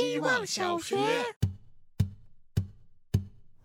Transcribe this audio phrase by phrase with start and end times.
[0.00, 0.96] 希望小学。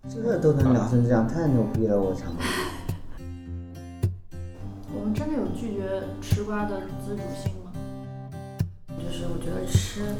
[0.09, 1.97] 这都能聊成这样，太牛逼了！
[1.97, 2.25] 我操。
[4.93, 7.71] 我们真的有拒绝吃瓜的自主性吗？
[8.89, 10.13] 就是我觉得吃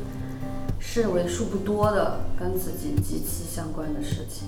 [0.80, 4.48] 是为数不多的跟自己极其相关的事情。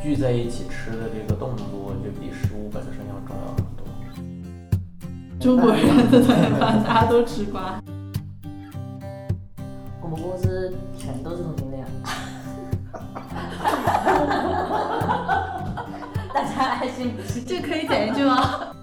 [0.00, 3.84] 聚在一起吃的这个动作，就比食物本身要重要很多。
[5.40, 7.82] 中国人的团圆饭，大家都吃瓜。
[10.12, 11.86] 我们公司全都是同性恋。
[16.34, 17.46] 大家爱信不信？
[17.46, 18.74] 这可以点进去吗？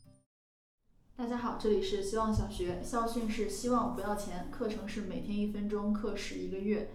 [1.16, 6.90] 大家好，这里是希望小学，校训是希望不要钱，课程是每天一分钟，课时一个月。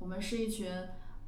[0.00, 0.68] 我们是一群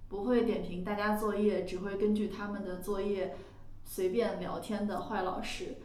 [0.08, 3.36] 不会点评大家作业，只会根据他们的作业
[3.84, 5.76] 随便聊天的坏老师。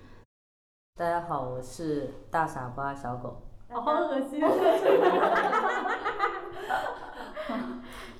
[0.96, 3.44] 大家好，我是大傻瓜小狗。
[3.72, 4.42] 好恶心！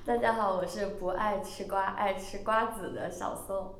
[0.04, 3.74] 大家好，我是不爱吃瓜、爱吃瓜子的小宋。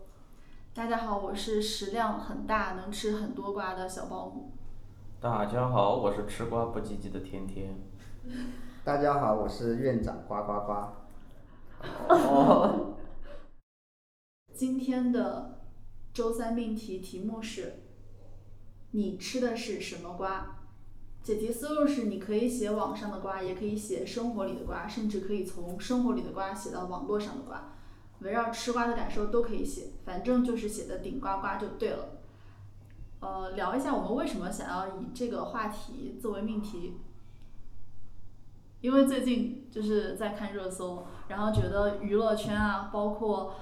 [0.75, 4.51] 大家好，我是食量很大、能吃很多瓜的小保姆。
[5.21, 7.79] 大家好，我是吃瓜不积极的天天。
[8.83, 10.73] 大家好，我是院长呱呱呱。
[12.09, 12.97] 哦。
[14.53, 15.61] 今天的
[16.13, 17.85] 周三命题题目是：
[18.91, 20.57] 你吃的是什么瓜？
[21.23, 27.75] 解题思路是：你可以写网上的瓜，也可以写生活里的瓜，甚至可以从生活里的瓜写到网络上的瓜，
[28.21, 32.09] 围绕吃瓜的感受都可以写，反正就是写的顶呱呱就对了。
[33.21, 36.95] 呃，聊一下我们为什么想要以这个话题作为命题，
[38.81, 43.55] 因为最近就是在看热搜，然后觉得娱乐圈啊，包括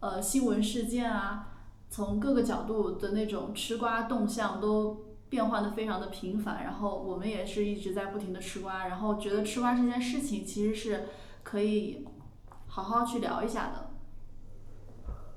[0.00, 1.48] 呃新闻事件啊，
[1.88, 5.06] 从各个角度的那种吃瓜动向都。
[5.30, 11.04] 变换的非常的频繁，然后我们也是一直在不停的吃瓜，然后觉得吃瓜这件事情其实是
[11.44, 12.04] 可以
[12.66, 13.90] 好好去聊一下的。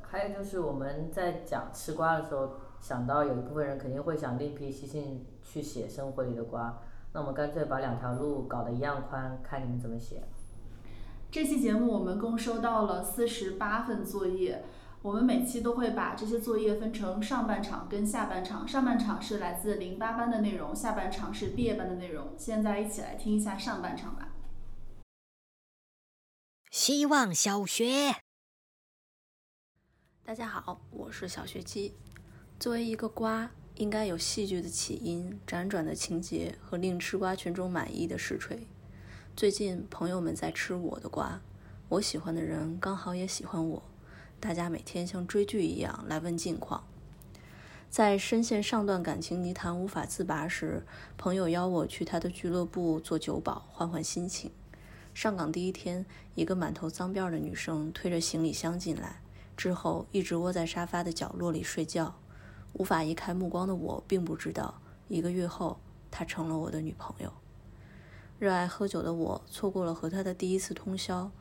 [0.02, 6.82] 还有就是我们在讲吃瓜的时候，想到有一部分人肯定会想另辟蹊径去写生活里的瓜，
[7.14, 10.24] 那我们干脆把两条路搞得一样宽，看你们怎么写。
[11.30, 14.64] 这期节目我们共收到了四十八份作业。
[15.04, 22.34] 我们每期都会把这些作业分成上半场跟下半场，上半场是来自零八班的内容，下半场是毕业班的内容。
[22.38, 24.30] 现在一起来听一下上半场吧。
[26.72, 28.16] 希望小学，
[30.24, 31.94] 大家好，我是小学鸡。
[32.58, 38.66] 作为一个瓜，应该有戏剧的起因、辗转的情节和令吃瓜群众满意的实锤。
[39.36, 41.42] 最近朋友们在吃我的瓜，
[41.90, 43.84] 我喜欢的人刚好也喜欢我。
[44.44, 46.84] 大家每天像追剧一样来问近况，
[47.90, 50.84] 在深陷上段感情泥潭无法自拔时，
[51.18, 54.52] 朋友邀我去他的俱乐部做酒保，换换心情。
[55.14, 56.06] 上岗第一天，
[56.36, 59.22] 一个满头脏辫的女生推着行李箱进来，
[59.56, 62.14] 之后一直窝在沙发的角落里睡觉。
[62.74, 65.80] 无法移开目光的我，并不知道，一个月后，
[66.12, 67.32] 她成了我的女朋友。
[68.40, 71.32] 热爱喝酒的我，错过了和她的第一次通宵。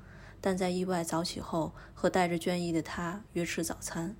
[0.44, 4.16] 但在意外早起后，和带着倦意的他约吃早餐。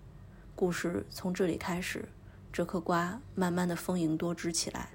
[0.55, 2.09] 故事从这里开始，
[2.53, 4.91] 这颗瓜慢慢的丰盈多汁起来。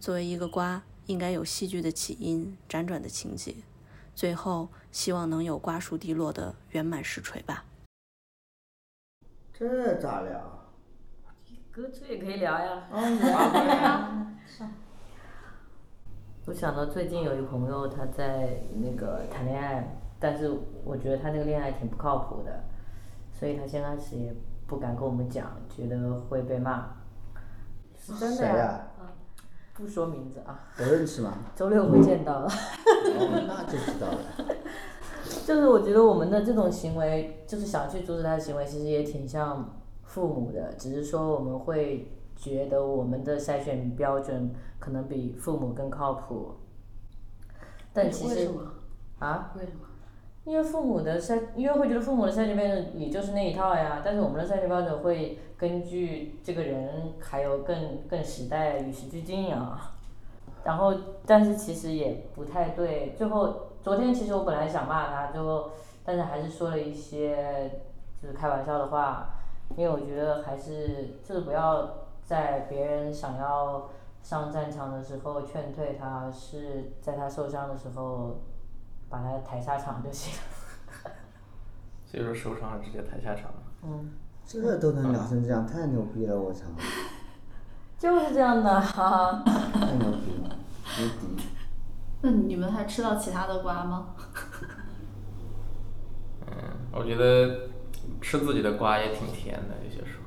[0.00, 3.54] 作为一个瓜，应该有戏剧的起因、辗转的情节，
[4.12, 7.64] 最后希望能有瓜熟蒂落的圆满实锤吧。
[9.52, 10.66] 这咋聊？
[11.70, 12.88] 歌词也可以聊呀。
[12.90, 14.26] 嗯，聊呀。
[16.46, 19.96] 我想到最近有一朋友，他在那个谈恋爱。
[20.20, 20.50] 但是
[20.84, 22.64] 我觉得他那个恋爱挺不靠谱的，
[23.32, 24.34] 所以他先开始也
[24.66, 26.96] 不敢跟我们讲，觉得会被骂。
[27.96, 28.86] 是真的呀？
[29.74, 30.68] 不说名字啊。
[30.78, 31.34] 我认识吗？
[31.54, 32.46] 周六会见到了。
[32.48, 34.56] 哦，那就知道了。
[35.46, 46.54] 就是我觉得我们的这种行为，就是想去阻止他的行为，其实也挺像父母的，只是说我们会觉得我们的筛选标准可能比父母更靠谱。
[47.92, 48.50] 但其实
[49.18, 49.52] 啊？
[49.56, 49.87] 为什么？
[50.48, 59.92] 因为父母的筛，因为会觉得父母的筛选标准也就是那一套呀，但是我们的筛选标准会根据这个人，还有更更时代与时俱进啊。
[60.64, 60.94] 然后，
[61.26, 63.14] 但是其实也不太对。
[63.14, 65.68] 最后，昨天其实我本来想骂他，最后，
[66.02, 67.70] 但是还是说了一些
[68.22, 69.28] 就是开玩笑的话，
[69.76, 71.90] 因为我觉得还是就是不要
[72.24, 73.90] 在别人想要
[74.22, 78.38] 上战场的时候劝退他，是在他受伤的时候。
[79.08, 80.34] 把他抬下场就行。
[82.06, 83.50] 所以说受伤了直接抬下场。
[83.82, 84.10] 嗯。
[84.46, 86.34] 这都能聊成这样，太牛逼了！
[86.34, 86.64] 我操。
[87.98, 89.42] 就是这样的，哈哈。
[89.44, 90.56] 太牛逼了，
[90.98, 91.42] 无敌。
[92.22, 94.14] 那你们还吃到其他的瓜吗？
[96.46, 96.52] 嗯，
[96.92, 97.68] 我觉得
[98.22, 100.22] 吃自己的瓜也挺甜的，有些时候。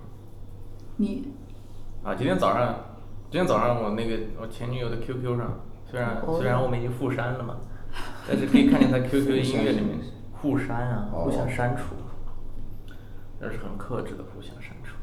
[0.97, 1.33] 你
[2.03, 2.75] 啊，今天早上，
[3.31, 7.57] 今天早上我那个我前女友的 QQ 上，虽然哦虽然我们已经互删了嘛，
[8.27, 9.99] 但是可以看见他 QQ 音乐里面
[10.33, 11.95] 互删啊，哦互相删除，
[13.39, 14.95] 那是很克制的互相删除。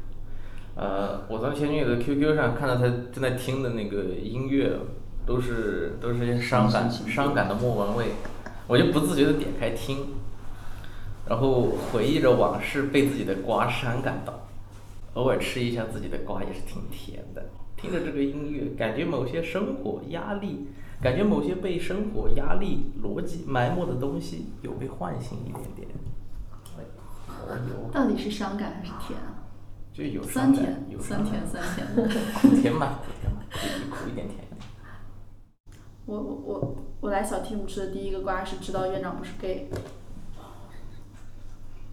[0.75, 4.71] 呃，我在前女友的 QQ 上看到她正在听的那个音乐，
[5.25, 8.05] 都是都是些伤感伤感的莫文蔚，
[8.67, 9.97] 我就不自觉的点开听，
[11.27, 14.47] 然后回忆着往事被自己的瓜伤感到。
[15.15, 17.43] 偶尔吃一下自己的瓜也是挺甜的。
[17.75, 20.67] 听着这个音乐，感觉某些生活压力，
[21.01, 25.87] 感觉某些被生活压力逻辑埋没的东西有被唤醒一点点。
[26.77, 26.83] 哎，
[27.25, 29.39] 好有，到底是伤感还是甜啊？
[29.93, 32.03] 就有酸伤感甜，有酸甜，酸甜的。
[32.41, 33.59] 苦甜嘛，苦甜嘛，苦
[33.89, 34.59] 苦一点甜一点。
[36.05, 39.69] 我我我我来小 team 吃的第一个瓜是知道院长不是 gay。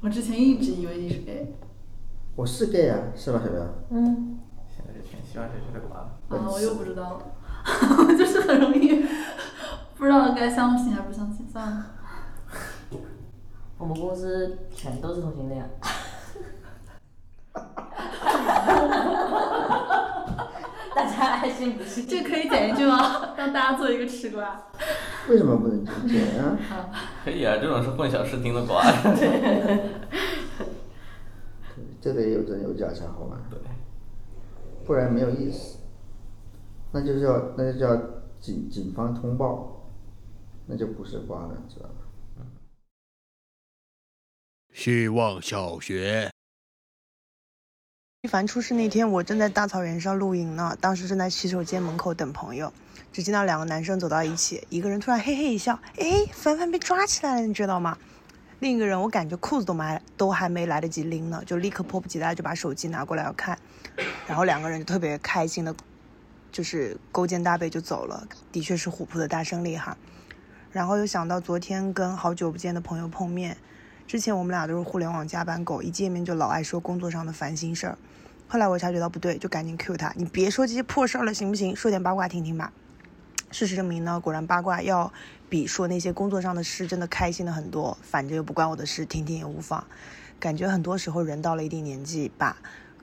[0.01, 1.55] 我之前一直以为你是 gay，
[2.35, 3.63] 我是 gay 啊，是吧，小苗？
[3.91, 4.39] 嗯，
[4.69, 6.19] 现在是全希望小学的瓜了。
[6.29, 7.46] 啊，我又不知道了，我
[8.17, 9.05] 就是很容易
[9.97, 11.87] 不知道该相信还是不相信，算了。
[13.79, 15.69] 我们公司全都是同性恋。
[20.95, 22.07] 大家爱信不信？
[22.09, 23.35] 这可以剪进去吗？
[23.37, 24.63] 让大家做一个吃瓜。
[25.29, 26.57] 为什么不能剪啊？
[27.25, 28.83] 可以啊，这种是混淆视听的瓜。
[32.01, 33.59] 这得有真有假才好玩，对，
[34.87, 35.76] 不然没有意思。
[36.97, 37.95] 那就叫那就叫
[38.41, 39.87] 警警方通报，
[40.65, 42.47] 那就不是瓜了，知道吧？
[44.73, 46.31] 希望小学。
[48.23, 52.73] 一凡出事那天，我正在大草原上露营呢，当时正在洗手间门口等朋友，
[53.13, 57.99] 只见到两个男生走到一起，一个人突然嘿嘿一笑，哎，凡凡被抓起来了，你知道吗？
[58.61, 63.59] 另一个人我感觉裤子都没都还没来得及拎呢，就立刻迫不及待就把手机拿过来要看，
[64.27, 65.77] 然后两个人就特别开心的，
[66.57, 69.95] 就是勾肩搭背就走了，的确是虎扑的大胜利哈。
[70.73, 73.59] 然后又想到昨天跟好久不见的朋友碰面，
[74.07, 77.99] 之前我们俩都是互联网加班狗，一见面就老爱说工作上的烦心事儿。
[78.49, 81.77] 后来我察觉到不对，就赶紧 Q 他，你别说这些破事儿了，行不行？
[81.77, 82.73] 说点八卦听听吧。
[83.51, 85.13] 事实证明呢，果然八卦要
[85.51, 87.99] 比说那些工作上的事真的开心的很多。
[88.01, 89.87] 反正又不关我的事，听听也无妨。
[90.41, 92.57] 感觉很多时候人到了一定年纪吧，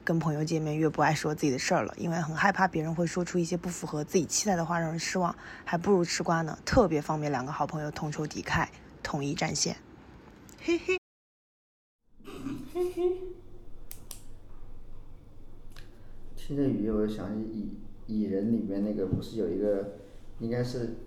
[0.04, 8.68] 跟朋友见面越不爱说自己的事儿了，因为很害怕别人会说出一些不符合自己期待的话，让人失望，还不如吃瓜呢，特别方便两个好朋友同仇敌忾，
[9.02, 9.78] 统一战线。
[10.62, 10.98] 嘿嘿。
[16.36, 19.94] 听着语言，我就想起蚁蚁人里面那个不是有一个，
[20.40, 20.98] 应该是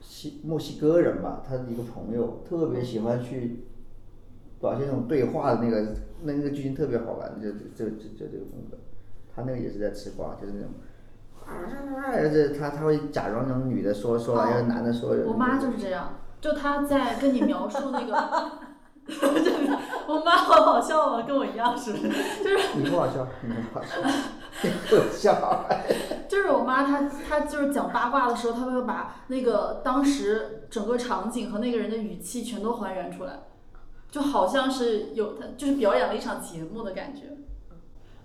[0.00, 3.60] 西墨西哥人吧，他的一个朋友特别喜欢去
[4.60, 8.76] 表现那种对话的那个，那那个剧情特别好玩，就就就就这个风格。
[9.34, 10.70] 他那个也是在吃瓜，就是那种，
[11.46, 11.62] 啊，
[12.32, 15.14] 这他他会假装那种女的说说完，然后男的说。
[15.26, 18.12] 我妈就是这样，就她在跟你描述那个，
[20.08, 22.08] 我妈好好笑啊，跟我一样是不是？
[22.42, 23.96] 就是你不好笑，你不好笑，
[24.64, 25.64] 你可笑。
[26.28, 33.34] 就是我妈她她就是讲八卦的时候，她会把那个当时整个场景和那个人的语气全都还原出来，
[34.10, 37.36] 就好像是有他就是表演了一场节目的感觉。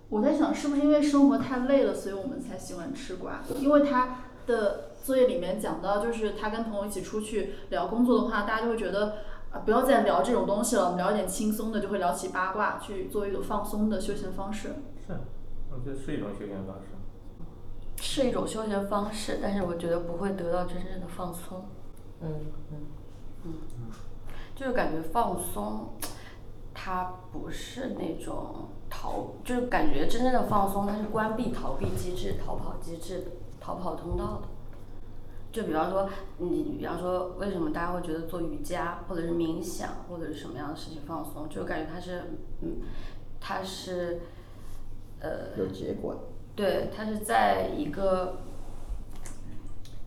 [0.08, 3.40] 我在想，是不是因为生活太累了，所以我们才喜欢吃瓜？
[3.58, 9.16] 因为他的作业里面讲到，就是他跟朋友一起出去聊工作的话，大家就会觉得
[9.50, 14.68] 啊，不要再聊这种东西了，我们聊一点轻松的，就会聊起八卦，去作为一种放松的休闲方式。
[15.06, 15.14] 是，
[15.72, 16.90] 我觉得是一种休闲方式。
[17.96, 21.64] 是一种休闲方式，但是我觉得不会得到真正的放松。
[22.20, 22.30] 嗯
[22.70, 22.78] 嗯
[23.44, 23.90] 嗯嗯，
[24.54, 25.88] 就是感觉放松，
[26.72, 33.24] 它不是那种逃，就是感觉真正的放松，它是关闭逃避机制、逃跑机制、
[33.60, 34.48] 逃跑通道的。
[35.50, 36.08] 就比方说，
[36.38, 41.48] 你比方说，为什么大家会觉得做瑜伽或者是冥想或者是什么样的事情放松？
[41.48, 42.22] 就感觉它是，
[42.60, 42.78] 嗯，
[43.40, 44.20] 它是，
[45.20, 46.20] 呃，有结果的。
[46.56, 48.38] 对，它是在一个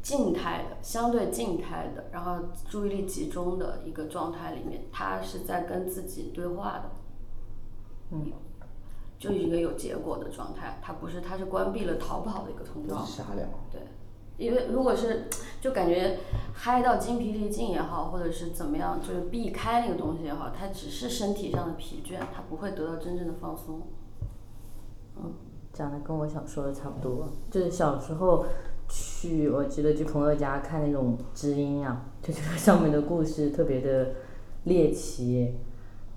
[0.07, 2.37] 静态的、相对静态的，然后
[2.69, 6.89] 注意力集中的一个状态里面，他是在跟自己对话的，
[8.11, 8.31] 嗯，
[9.19, 13.45] 就一个有结果的状态，他不是，他是关闭了逃跑的一个通道，瞎聊。
[13.69, 13.81] 对，
[14.37, 15.27] 因为如果是
[15.59, 16.19] 就感觉
[16.53, 23.81] 嗨到精疲力尽也好，或者是怎么样，就是避开那个东西也好，它只是身体上的疲倦，它不会得到真正的放松，
[25.17, 25.33] 嗯。
[25.73, 28.43] 讲的跟我想说的差不多，就是小时候
[28.89, 34.09] 去，我记得去朋友家看那种知音啊，就觉得上面的故事特别的
[34.63, 35.55] 猎奇，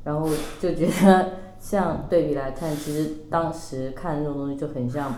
[0.05, 0.29] 然后
[0.61, 5.13] 就觉得像对比来看，其实当时看那种东西就很像，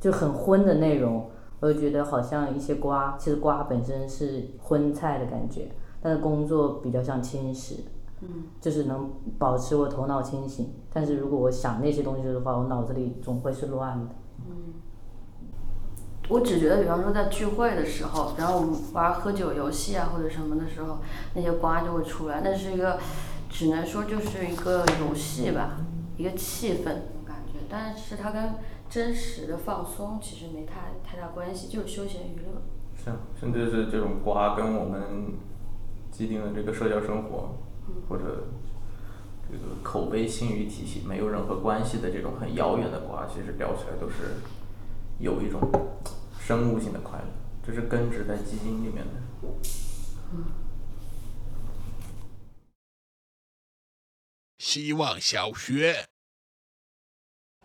[0.00, 7.76] 就很荤的内容，我就觉得好像一些瓜，其实瓜本身是荤菜的感觉，但是工作比较像轻食。
[8.20, 14.14] 嗯，就是能保持我头脑清醒，但是如果我想那些东西的话，我脑子里总会是乱的。
[14.40, 14.74] 嗯，
[16.28, 20.98] 我只觉得，比方说在聚会的时候，然后我们玩喝酒游戏啊或者什么的时候，
[21.34, 22.98] 那些瓜就会出来，那是一个，
[23.48, 25.78] 只能说就是一个游戏吧，
[26.16, 26.84] 一个气氛
[27.26, 28.54] 感觉，但是它跟
[28.88, 32.62] 真实的放松其实没太太大关系，就是休闲娱乐。
[33.02, 35.32] 是啊，甚至是这种瓜跟我们
[36.10, 37.54] 既定的这个社交生活。
[38.06, 38.48] 或者
[39.50, 44.36] 这个口碑信誉体系没有任何关系的这种很遥远的瓜，其实聊起来都是
[45.20, 45.60] 有一种
[46.38, 47.26] 生物性的快乐，
[47.60, 49.14] 这是根植在基因里面的。
[54.58, 56.06] 希望小学，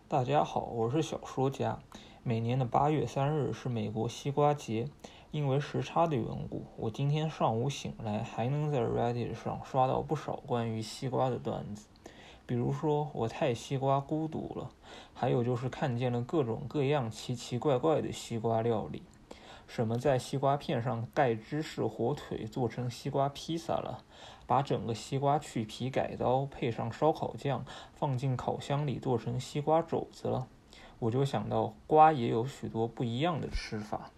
[0.08, 1.78] 大家好，我是小说家。
[2.24, 4.88] 每年的八月三日是美国西瓜节。
[5.30, 11.88] 因为时差的缘故，我今天上午醒来还能在 Reddit 上刷到不少关于西瓜的段子，
[12.46, 14.70] 比如说我太西瓜孤独了，
[15.14, 19.02] 还有就是看见了各种各样奇奇怪怪的西瓜料理，
[19.66, 24.04] 什么在西瓜片上盖芝士火腿做成西瓜披萨了，
[24.46, 30.46] 把整个西瓜去皮改刀配上烧烤酱放进烤箱里做成西瓜肘子了，
[30.98, 34.10] 我就想到瓜也有许多不一样的吃法。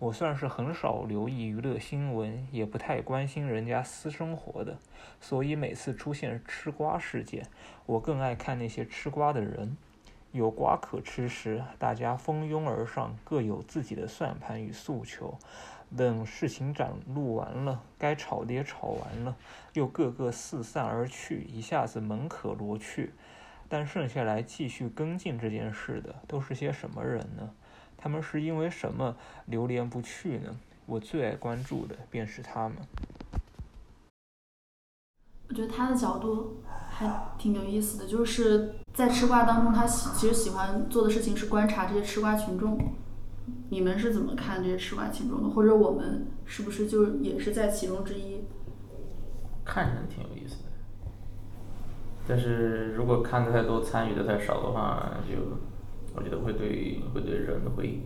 [0.00, 4.78] 我算是很少留意娱乐新闻，也不太关心人家私生活的，
[5.20, 7.46] 所以每次出现吃瓜事件，
[7.84, 9.76] 我更爱看那些吃瓜的人。
[10.32, 15.36] 有瓜可吃时，大家蜂拥而上，各有自己的算盘与诉求。
[15.94, 19.36] 等事情展露完了，该吵的也吵完了，
[19.74, 23.10] 又各个四散而去，一下子门可罗雀。
[23.68, 27.50] 但剩下来继续跟进这件事的，都是些什么人呢？
[28.02, 29.14] 他们是因为什么
[29.44, 30.56] 流连不去呢？
[30.86, 32.78] 我最爱关注的便是他们。
[35.48, 42.78] 我觉得他的角度还挺有意思的，就是在吃瓜当中，他喜其实喜欢做的事情是观察这些吃瓜群众。
[43.68, 45.50] 你们是怎么看这些吃瓜群众的？
[45.50, 48.44] 或者我们是不是就也是在其中之一？
[49.64, 50.70] 看人挺有意思的，
[52.26, 55.69] 但是如果看的太多，参与的太少的话，就。
[56.14, 58.00] 我觉得会对会对人会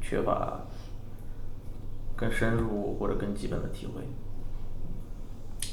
[0.00, 0.60] 缺乏
[2.16, 4.02] 更深入或者更基本的体会。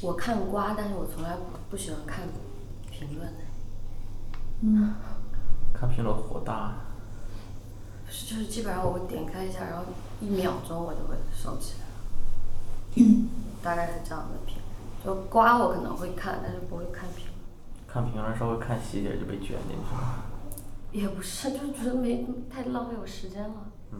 [0.00, 1.36] 我看瓜，但是我从来
[1.70, 2.26] 不喜欢看
[2.90, 3.32] 评论。
[4.60, 4.94] 嗯。
[5.72, 6.74] 看评论火大。
[8.08, 9.84] 是，就是基本上我会点开一下，然后
[10.20, 11.86] 一秒钟我就会收起来。
[12.96, 13.28] 嗯。
[13.62, 14.56] 大概是这样的评，
[15.04, 17.34] 就瓜我可能会看，但是不会看评论。
[17.86, 20.24] 看评论稍微看细节就被卷进去了。
[20.92, 23.72] 也不是，就是觉得没太浪费我时间了。
[23.92, 23.98] 嗯，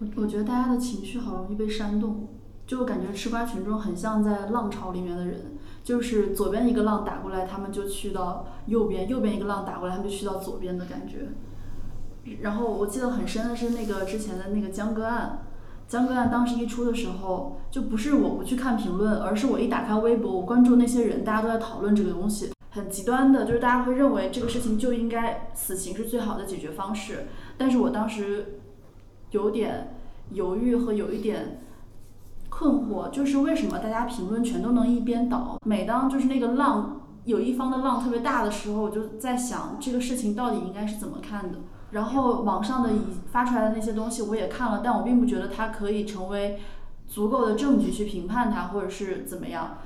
[0.00, 2.28] 我我觉得大家的情绪好容易被煽动，
[2.66, 11.28] 就感觉吃瓜群众很像在浪潮里面的人，就是左边一个浪打过来，他们就去到右边；右边一个浪打过来，他们就去到左边的感觉。
[12.40, 15.46] 然后我记得很深的是那个之前的那个江歌案，
[15.86, 22.50] 江歌案当时一出的时候，就不是我不去看评论，而是我一打开微博，我关注那些人，大家都在讨论这个东西。
[22.76, 27.26] 很极端的，就是大家会认为这个事情就应该死刑是最好的解决方式。
[27.56, 28.60] 但是我当时
[29.30, 29.96] 有点
[30.30, 31.62] 犹豫和有一点
[32.50, 35.58] 困惑，就是为什么大家评论全都能一边倒？
[35.64, 41.58] 每当就是那个浪有一方的浪特别大的时候，我就在想这个事情到底应该是怎么看的。
[41.92, 43.00] 然后网上的已
[43.32, 46.60] 发出来的那些东西我也看了，但我并不觉得它可以成为
[47.08, 49.78] 足够的证据去评判它，或者是怎么样。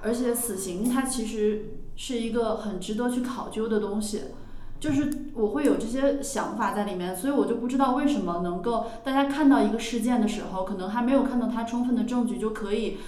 [0.00, 1.80] 而且死刑它其实。
[1.96, 4.22] 是一个很值得去考究的东西，
[4.80, 12.98] 就是我会有这些想法在里面，所以我就不知道为什么能够大家看到一个事件的时候，可能还没有看到它充分的证据，就可以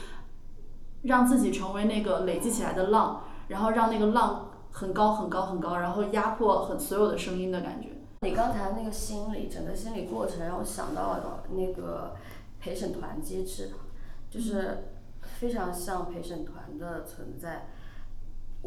[1.03, 7.89] 让自己成为那个累积起来的浪，然后让那个浪很高很高很高，然后压迫很所有的声音的感觉。
[8.23, 12.15] 你刚才那个心理整个心理过程让我想到了那个
[12.59, 13.73] 陪审团机制，
[14.31, 14.85] 就是
[15.21, 17.69] 非常像陪审团的存在。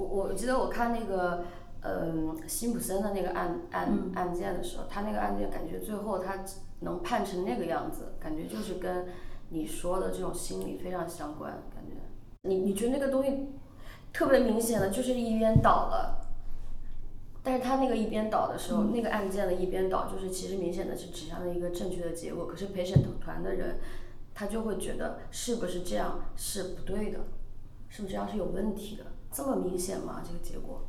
[0.06, 1.44] 我我记得我看那个，
[1.82, 6.44] 嗯，辛普森的那个案案案件的时候，他那个案件感觉最后他
[6.80, 9.08] 能判成那个样子，感觉就是跟
[9.50, 11.52] 你说的这种心理非常相关。
[11.76, 11.98] 感觉
[12.44, 13.50] 你你觉得那个东西
[14.14, 16.22] 特别明显的就是一边倒了，
[17.44, 22.48] 但是他那个一边倒的时候，那个案件的一边倒，就是其实明显的是指向了一个正确的结果。
[22.48, 23.80] 可是陪审团的人，
[24.34, 27.20] 他就会觉得是不是这样是不对的，
[27.90, 29.04] 是不是这样是有问题的？
[29.32, 30.22] 这么明显吗？
[30.26, 30.82] 这个结果？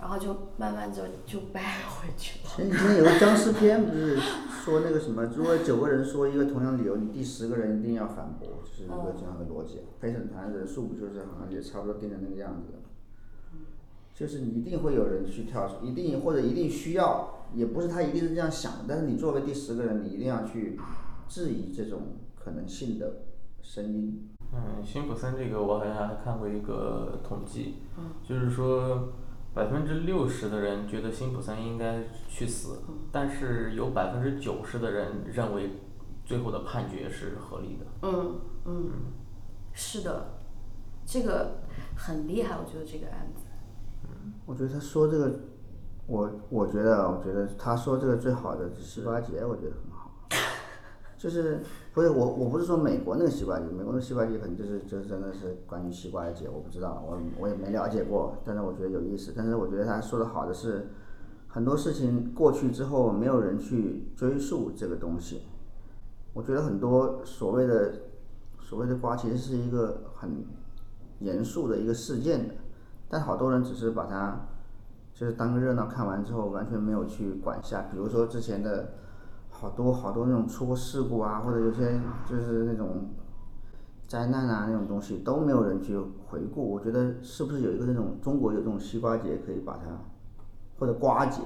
[0.00, 2.50] 然后就慢慢就就掰回去了。
[2.56, 9.80] 前几天有个僵尸片，不是说那个什么，如果九个人说一个同样理由，你第十个人一定要反驳，就是一个这样的逻辑。
[10.00, 12.78] 陪审团人数不就是好像也差不多定成那个样子的，
[14.12, 20.78] 就是你一定会有人去跳出，一定或者一定需要，也不是他一定是这样想的，但是你作为第十个人，你一定要去
[21.28, 23.22] 质疑这种可能性的
[23.62, 24.28] 声音。
[24.54, 27.82] 嗯，辛普森这个我好像还看过一个统计，
[28.22, 29.08] 就是说
[29.52, 32.78] 百分之六十的人觉得辛普森应该去死，
[33.10, 35.70] 但是有百分之九十的人认为
[36.24, 37.86] 最后的判决是合理的。
[38.02, 38.90] 嗯嗯，
[39.72, 40.26] 是的，
[41.04, 41.58] 这个
[41.96, 43.42] 很厉害，我觉得这个案子。
[44.46, 45.40] 我觉得他说这个，
[46.06, 49.93] 我我觉得，我觉得他说这个最好的是十八节，我觉得很好。
[51.24, 51.60] 就是
[51.94, 59.32] 不是我我不是说美国那个西瓜节，美国的西瓜节可能就是就是真的是关于西瓜的节，我不知道，我我也没了解过，但是我觉得有意思。
[59.34, 60.88] 但是我觉得他说的好的是，
[61.48, 65.44] 很多事情过去之后，没有人去追溯这个东西。
[66.34, 67.94] 我觉得很多所谓的
[68.60, 70.44] 所谓的瓜，其实是一个很
[71.20, 72.54] 严肃的一个事件的。
[73.08, 74.46] 但好多人只是把它
[75.14, 77.86] 就是当个热闹看完之后，完全没有去管下。
[77.90, 78.90] 比如说之前的
[79.64, 83.08] 好多好多那种出过事故啊，或者有些就是那种
[84.06, 86.70] 灾难啊那种东西都没有人去回顾。
[86.70, 89.84] 我觉得是不是有一个那种中国有这种西瓜节可以把它
[90.78, 91.40] 或者瓜节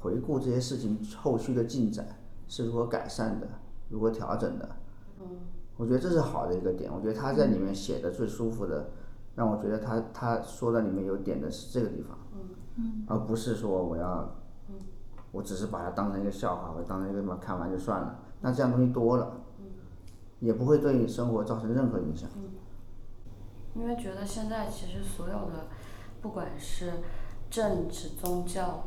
[0.00, 2.06] 回顾这些事情后续的进展
[2.48, 3.48] 是如何改善的，
[3.88, 4.68] 如何调整的。
[5.78, 6.92] 我觉得这是好的一个点。
[6.92, 8.90] 我觉得他在里面写的最舒服的。
[9.34, 12.16] 让我觉得他他说的里面有点的是这个地方，
[13.06, 14.34] 而不是说我要，
[15.36, 18.18] 我只是把它当成一个笑话，我当成一个什么看完就算了。
[18.40, 19.40] 那这样东西多了，
[20.40, 22.30] 也不会对你生活造成任何影响。
[23.74, 25.66] 因为觉得现在其实所有的，
[26.22, 26.94] 不管是
[27.50, 28.84] 政治、宗教，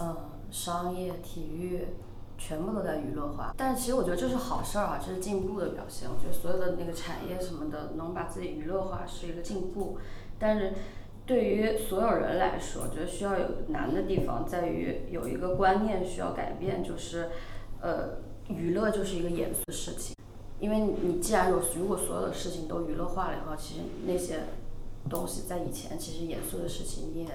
[0.00, 0.16] 嗯，
[0.50, 1.86] 商业、体育。
[2.42, 6.08] 全部都在娱乐化，但是其实我觉得这是好事儿啊，这是进步的表现。
[6.08, 9.98] 我觉得所有的那个产业什么的，能把自己娱乐化是一个进步。
[10.38, 10.72] 但是
[11.30, 17.28] 对于所有人来说，我觉得需要有难的地方在于有一个观念需要改变，就是
[17.80, 20.16] 呃，娱乐就是一个严肃的事情。
[20.58, 24.40] 因为你既然有，如果所有的事情都娱乐化了以后，其实那些
[25.08, 27.30] 东西在以前其实严肃的事情你也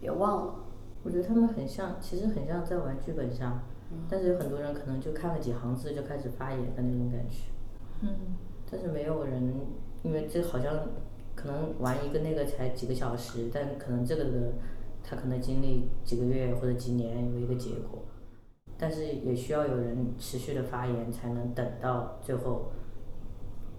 [0.00, 0.54] 别忘了。
[1.02, 3.60] 我觉得他们很像，其实很像在玩剧本杀。
[4.08, 7.42] 但是有很多人可能就看了几行字就开始发言的那种感觉，
[8.00, 8.08] 嗯，
[8.70, 9.54] 但是没有人，
[10.02, 10.72] 因为这好像
[11.46, 14.52] 可能玩一个那个才几个小时，但可能这个的
[15.04, 18.02] 他可能经历几个月或者几年有一个结果，
[18.76, 22.72] 但是也需要有人持续的发言才能等到最后，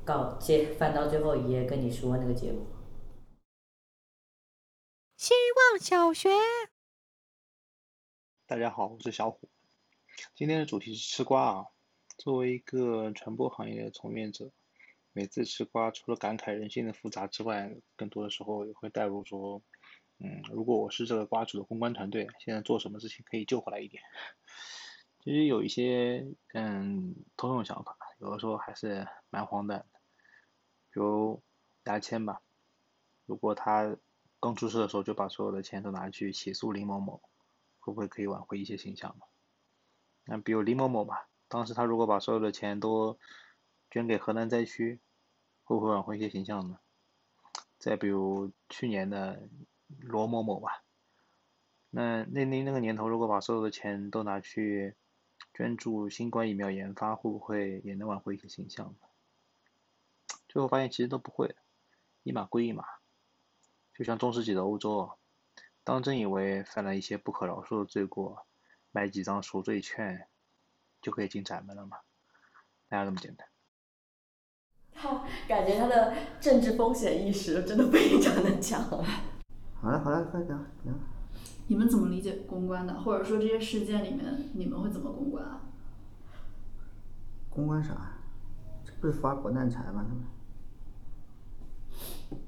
[0.05, 2.65] 告接翻到最后一页跟你说那个结果。
[5.17, 6.29] 希望小学，
[8.45, 9.49] 大家好，我是小虎。
[10.33, 11.65] 今天的主题是吃瓜啊。
[12.17, 14.51] 作为一个传播行业的从业者，
[15.17, 19.63] 每次吃瓜，除了感慨人性的复杂之外，更多的时候也会带入说，
[20.19, 24.03] 嗯，如果我是这个瓜主的公关团队，现在做什么事情可以救回来一点？
[25.23, 29.99] 其实有一些嗯通用想法，有的时候还是蛮荒诞的。
[30.91, 31.41] 比如
[31.85, 32.43] 牙签吧，
[33.25, 33.97] 如果他
[34.39, 37.23] 刚出事的时候就把所有的钱都拿去起诉林某某，
[37.79, 39.25] 会不会可以挽回一些形象呢？
[40.25, 43.17] 那比如李某某吧，当时他如果把所有的钱都
[43.89, 44.99] 捐给河南灾区，
[45.67, 46.79] 会不会挽回一些形象呢？
[47.77, 49.49] 再比如去年的
[49.99, 50.81] 罗某某吧，
[51.89, 54.95] 那那那那个年头，如果把所有的钱都拿去
[55.53, 59.07] 捐助新冠疫苗研发，会不会也能挽回一些形象呢？
[60.47, 61.57] 最后发现其实都不会，
[62.23, 62.85] 一码归一码。
[63.93, 65.17] 就像中世纪的欧洲，
[65.83, 68.47] 当真以为犯了一些不可饶恕的罪过。
[68.91, 70.27] 买几张赎罪券
[71.01, 71.99] 就可以进宅门了吗？
[72.87, 73.47] 哪有那么简单？
[74.99, 78.81] 他 感觉他的政治风险意识真的非常的强。
[78.81, 80.93] 好了好了，快讲讲。
[81.67, 82.93] 你们怎么理解公关的？
[83.01, 85.61] 或者说这些事件里面，你们会怎么公关啊？
[87.49, 88.13] 公关啥？
[88.85, 90.05] 这不是发国难财吗？
[90.07, 90.23] 他们。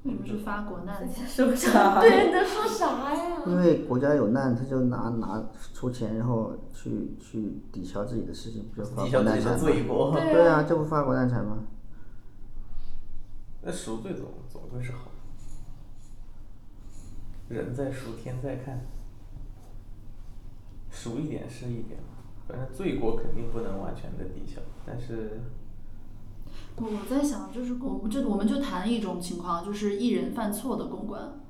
[0.02, 1.24] 为什么是发国难财？
[1.28, 2.00] 说啥？
[2.00, 3.42] 对，你在说啥呀？
[3.46, 5.42] 因为国家有难，他就拿拿
[5.74, 9.58] 出钱，然后去去抵消自己的事情，不就发国难财吗？
[10.32, 11.58] 对啊，这不发国难财吗？
[13.62, 15.10] 那赎罪总总归是好。
[17.48, 18.80] 人在赎，天在看。
[20.90, 21.98] 赎一点是一点，
[22.48, 25.40] 反正罪过肯定不能完全的抵消，但是
[26.76, 31.40] 我在想，就是我们就我们就谈一种情况，就是艺人犯错的公关，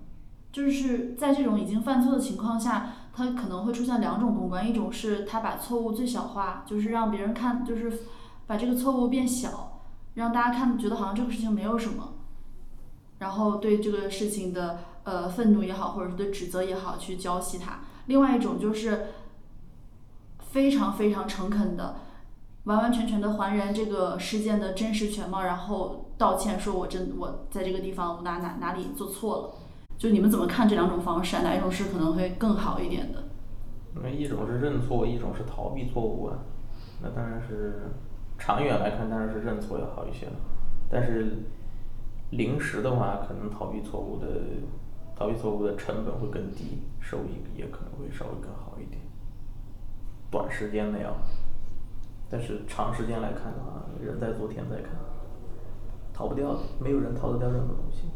[0.53, 7.91] 就是在这种已经犯错的情况下，他可能会出现两种公关，一种是他把错误最小化，就是让别人看，就是
[8.47, 9.70] 把这个错误变小，
[10.21, 12.13] 让大家看觉得好像这个事情没有什么，
[13.19, 17.81] 然后对这个事情的呃愤怒也好，或者是对指责也好，去浇熄它。
[18.07, 19.07] 另外一种就是
[20.53, 21.97] 非常非常诚恳的。
[22.65, 29.55] 完完全全的还原这个事件的真实全貌，然后道歉说我真我在这个地方我哪哪哪里做错了，
[29.97, 31.39] 就你们怎么看这两种方式？
[31.43, 33.25] 哪一种是可能会更好一点的？
[33.95, 36.37] 那一种是认错，一种是逃避错误啊。
[37.03, 37.91] 那当然是
[38.41, 40.33] 长远来看，当然是认错要好一些了。
[40.91, 41.37] 但是
[42.31, 44.27] 临时的话，可能逃避错误的
[45.15, 49.01] 逃避错误的成本会更低，收益也可能会稍微更好一点。
[50.31, 51.15] 短时间内啊。
[52.33, 54.93] 但是长时间来看的话，人在做天在看，
[56.15, 58.09] 逃不掉的，没有人逃得掉任何东西。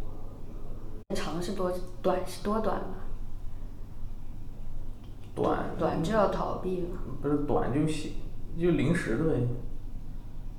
[1.14, 2.94] 长是多，短是多短嘛？
[5.34, 5.64] 短。
[5.76, 6.88] 短就要逃避了。
[7.20, 8.12] 不是短就行，
[8.56, 9.46] 就临时的呗。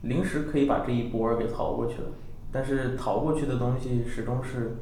[0.01, 2.09] 临时可以把这一波给逃过去了，
[2.51, 4.77] 但是逃过去的东西始终是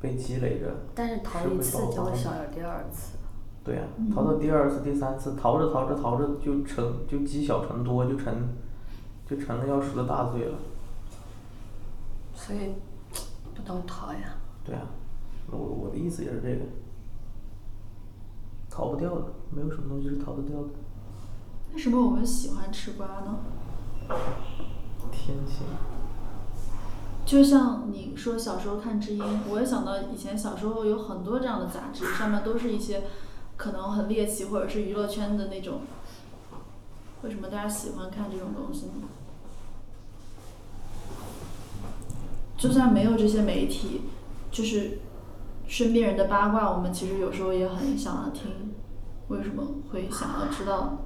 [0.00, 0.66] 被积累着。
[0.94, 3.18] 但是逃一次就会想有第二次。
[3.62, 3.82] 对呀，
[4.14, 8.32] 逃到第二次、第三次，逃着逃着逃着就成就积小成多，就成
[9.28, 10.58] 就成了要赎的大罪了。
[12.34, 12.74] 所以
[13.54, 14.34] 不能逃呀。
[14.64, 14.80] 对呀，
[15.50, 16.62] 我我的意思也是这个，
[18.70, 20.68] 逃不掉的，没有什么东西是逃得掉的。
[21.74, 23.38] 为什么我们喜欢吃瓜呢？
[25.10, 25.66] 天性。
[27.24, 33.04] 就像你说小时候看知音，我也想到以前小时候有很多这样的杂志，上面都是一些。
[33.56, 35.82] 可能很猎奇，或者是娱乐圈的那种。
[37.22, 38.92] 为什么大家喜欢看这种东西呢？
[42.56, 44.00] 就算没有这些媒体，
[44.50, 45.00] 就是
[45.66, 48.72] 身边人的八卦，我们其实有时候也很想要听。
[49.28, 50.96] 为什么会想要知道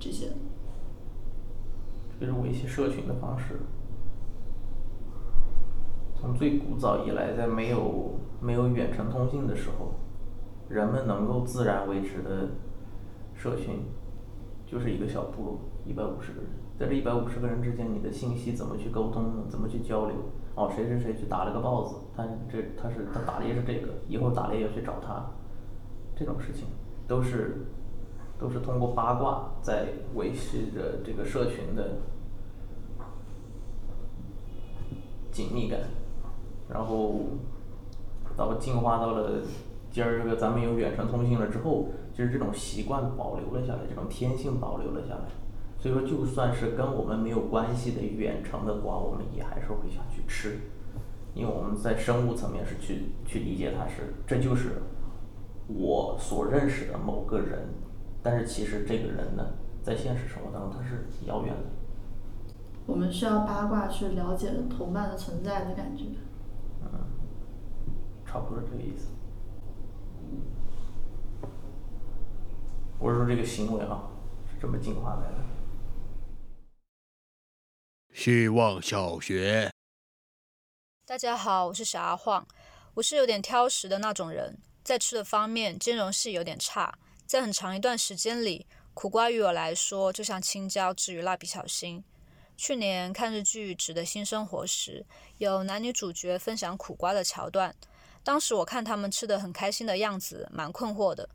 [0.00, 0.32] 这些？
[2.18, 3.60] 这是我一些社群的方式。
[6.14, 9.94] 从最古早以来，在没有没有远程通信的时候。
[10.68, 12.50] 人们能够自然维持的
[13.32, 13.86] 社群，
[14.66, 16.50] 就是一个小部落，一百五十个人。
[16.78, 19.48] 在这一百五十个人之间，你的信息怎么去沟通？
[19.48, 20.14] 怎么去交流？
[20.56, 25.24] 哦，谁谁谁去打了个豹子，他这他是他打猎是这个，以后打猎要去找他，
[26.14, 26.66] 这种事情
[27.06, 27.66] 都是
[28.38, 31.96] 都是通过八卦在维系着这个社群的
[35.30, 35.80] 紧密感，
[36.68, 37.20] 然后
[38.36, 39.42] 到进化到了。
[39.90, 45.22] 今儿个咱们有远程通信了之后，其实这种习惯保留了下来，这种天性保留了下来。
[45.78, 50.60] 所以说，就算是跟我们没有关系的远程的瓜，我们也还是会想去吃，
[51.34, 54.82] 因为我们在生物层面是去去理解它是，这就是
[55.66, 57.66] 我所认识的某个人，
[58.30, 61.62] 但是其实这个人呢，在现实生活当中他是遥远的。
[62.84, 66.04] 我们需要八卦去了解同伴的存在的感觉。
[66.82, 67.06] 嗯，
[68.26, 69.08] 差不多这个意思。
[72.98, 74.10] 我是说这个行为啊，
[74.46, 75.36] 是这么进化来的。
[78.12, 79.70] 希望小学。
[81.06, 82.46] 大家好，我是小阿晃。
[82.92, 86.98] 我是有点挑食的那种人，在吃的方面兼容性有点差。
[87.28, 92.02] 在很长一段时间里，苦瓜于我来说就像青椒至于蜡笔小新。
[92.56, 95.04] 去年看日剧《纸的新生活》时，
[95.36, 97.76] 有男女主角分享苦瓜的桥段。
[98.24, 101.28] 当时我看他们吃的很开心的样子，蛮困惑的。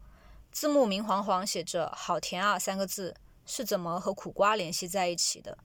[0.51, 5.55] 字幕明晃晃写着“好甜啊”三个字，是怎么和苦瓜联系在一起的？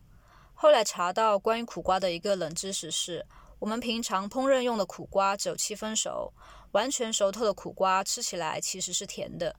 [0.53, 3.25] 后来查到关于苦瓜的一个冷知识是：
[3.61, 6.35] 我们平常烹饪用的苦瓜只有七分熟，
[6.73, 9.57] 完全熟透的苦瓜吃起来其实是甜的。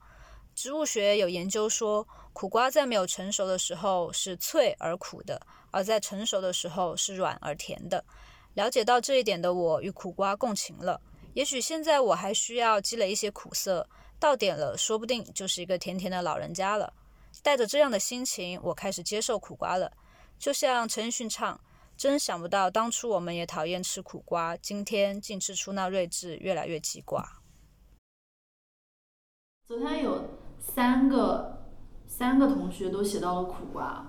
[0.60, 8.04] 植物学有研究说，苦瓜在没有成熟的时候是脆而苦的，而在成熟的时候是软而甜的。
[8.52, 11.00] 了解到这一点的我，与苦瓜共情了。
[11.32, 16.92] 也许现在我还需要积累一些苦涩，到点了，说不定就是一个甜甜的老人家了。
[17.42, 19.90] 带着这样的心情，我开始接受苦瓜了。
[20.38, 21.58] 就像陈奕迅唱
[21.96, 27.36] ：“真想不到，当初我们也讨厌吃苦瓜，今天竟吃出那睿智，越来越记挂。”
[29.66, 30.28] 昨天有
[30.60, 31.64] 三个
[32.06, 34.06] 三个同学都写到了苦瓜，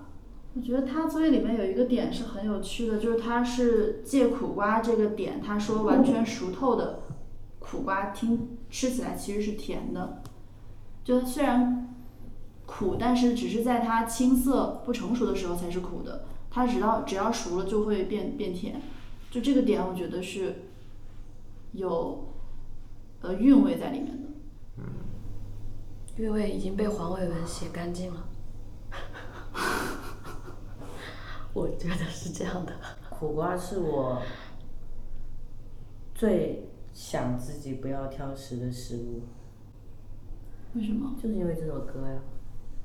[0.53, 6.99] 我觉得他作业里面有一个点是很有趣的，就是他是借苦瓜这个点，他说完全熟透的。
[7.57, 10.23] 苦瓜听吃起来其实是甜的，
[11.03, 11.95] 就虽然
[12.65, 18.81] 苦，但是只是在它青涩不成熟的时候才是苦的，它只要只要熟了就会变变甜，
[19.29, 20.63] 就这个点我觉得是
[21.73, 22.33] 有
[23.21, 24.29] 呃韵味在里面的。
[26.17, 28.28] 韵味已经被黄伟文写干净了。
[31.54, 32.74] 我觉得是这样的。
[33.10, 34.21] 苦瓜是我
[36.13, 39.21] 最想自己不要挑食的食物。
[40.74, 41.15] 为什么？
[41.21, 42.19] 就是因为这首歌呀，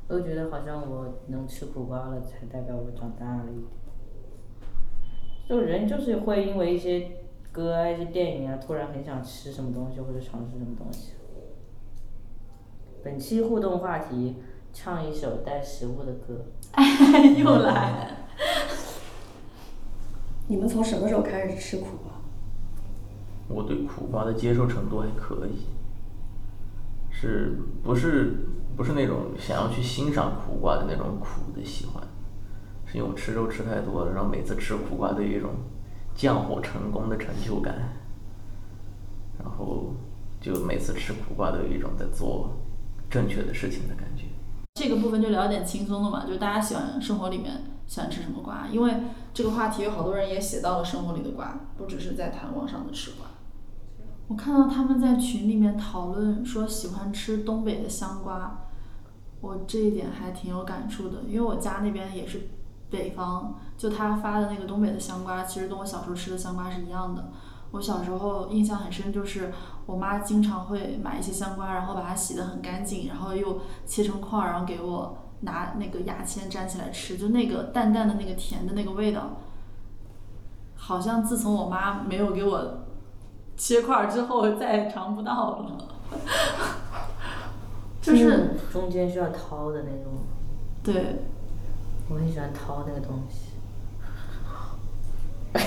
[0.09, 3.67] 我就觉得好像我能吃苦瓜了，才代表我长大了一点。
[5.49, 7.11] 就人就是会因为一些
[7.53, 11.12] 歌啊、一些电影啊，突然很想吃什么东西或者尝试什么东西。
[13.07, 14.35] 本期互动话题：
[14.73, 16.45] 唱一首带食物的歌。
[16.73, 16.85] 哎
[17.38, 18.27] 又来。
[20.49, 22.11] 你们从什么时候开始吃苦瓜？
[23.47, 25.66] 我对苦瓜的接受程度还可以，
[27.09, 32.03] 是不是不是那种想要去欣赏苦瓜的那种苦的喜欢，
[32.87, 35.51] 是因为我吃肉吃太多了，然后每次吃苦瓜都有一种
[36.16, 37.73] 降火成功的成就感，
[39.38, 39.95] 然后
[40.40, 42.51] 就每次吃苦瓜都有一种在做
[43.11, 44.25] 正确的事情的感觉。
[44.75, 48.95] 这个部分就聊点轻松的嘛，就大家喜欢生活里面喜欢吃什么瓜，因为
[49.33, 53.27] 这个话题有好多人也写到了生活里的瓜，不只是在谈网上的吃瓜。
[54.29, 58.66] 我看到他们在群里面讨论说喜欢吃东北的香瓜，
[59.40, 62.49] 我这一点还挺有感触的，因为我家那边也是
[62.90, 67.31] 北方，就他发的那个东北的香瓜，其实跟我小时候吃的香瓜是一样的。
[67.71, 69.53] 我小时候印象很深，就是
[69.87, 79.37] 我妈经常会买一些香瓜，然后把它洗得很干净，然后又切成块儿，然后给我拿那个牙签粘起来吃，就那个淡淡的那个甜的那个味道，
[80.77, 82.81] 好像自从我妈没有给我
[83.57, 85.88] 切块儿之后，再也尝不到了。
[88.03, 90.12] 就是中间需要掏的那种。
[90.83, 91.22] 对。
[92.09, 93.51] 我很喜欢掏那个东西。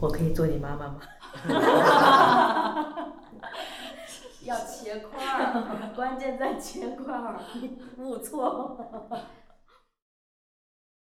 [0.00, 0.94] 我可以做你妈妈吗？
[4.44, 7.40] 要切块儿，关键在切块儿，
[7.96, 8.76] 误错。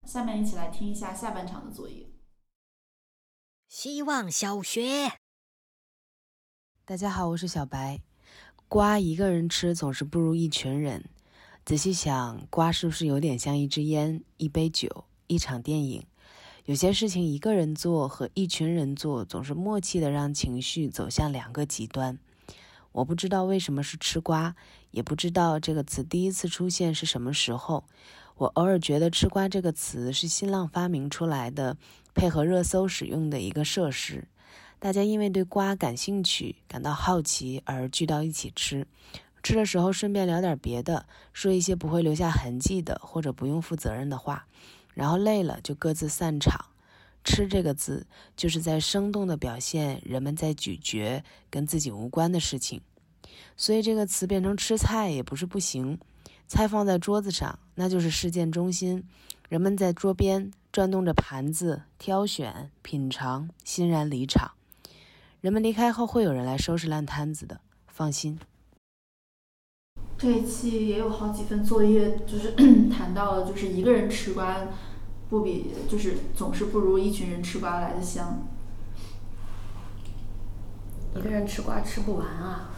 [0.07, 2.07] 下面一起来听一下下半场的作业。
[3.67, 5.13] 希望小学。
[6.85, 8.01] 大家好，我是小白。
[8.67, 11.09] 瓜一个人吃总是不如一群人。
[11.65, 16.05] 仔细想，瓜是不是有点像一支烟、一杯酒、一场电影？
[16.65, 22.17] 有些事情一个人做和一群人做，总是默契的让情绪走向两个极端。
[22.93, 24.55] 我不知道为什么是吃瓜，
[24.91, 27.83] 也不知道这个词第一次出现是什么时候。
[28.37, 31.75] 我偶尔觉得“吃瓜”这个词是新浪发明出来的，
[32.13, 34.29] 配合热搜使用的一个设施。
[34.79, 38.87] 大家因为对瓜感兴趣、感到好奇而聚到一起吃，
[39.43, 44.47] 吃的时候顺便聊点别的，说一些不会留下痕迹的或者不用负责任的话。
[44.93, 46.65] 然后累了就各自散场。
[47.23, 52.81] 吃这个字就是在生动地表现人们在咀嚼跟自己无关的事情，
[53.55, 55.97] 所以这个词变成吃菜也不是不行。
[56.47, 59.05] 菜放在桌子上，那就是事件中心，
[59.47, 64.51] 人们在桌边转动着盘子，挑选、品尝，欣然离场。
[65.39, 68.37] 人们离开后会有人来收拾烂摊子的，放心。
[70.23, 72.53] 这一期也有好几份作业，就是
[72.89, 74.55] 谈到了，就是一个人吃瓜
[75.29, 78.39] 不比，就是总是不如一群人吃瓜来的香。
[81.13, 82.69] 一个人吃瓜吃不完啊！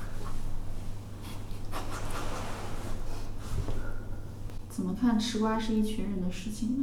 [4.67, 6.75] 怎么看吃瓜是一群人的事情呢？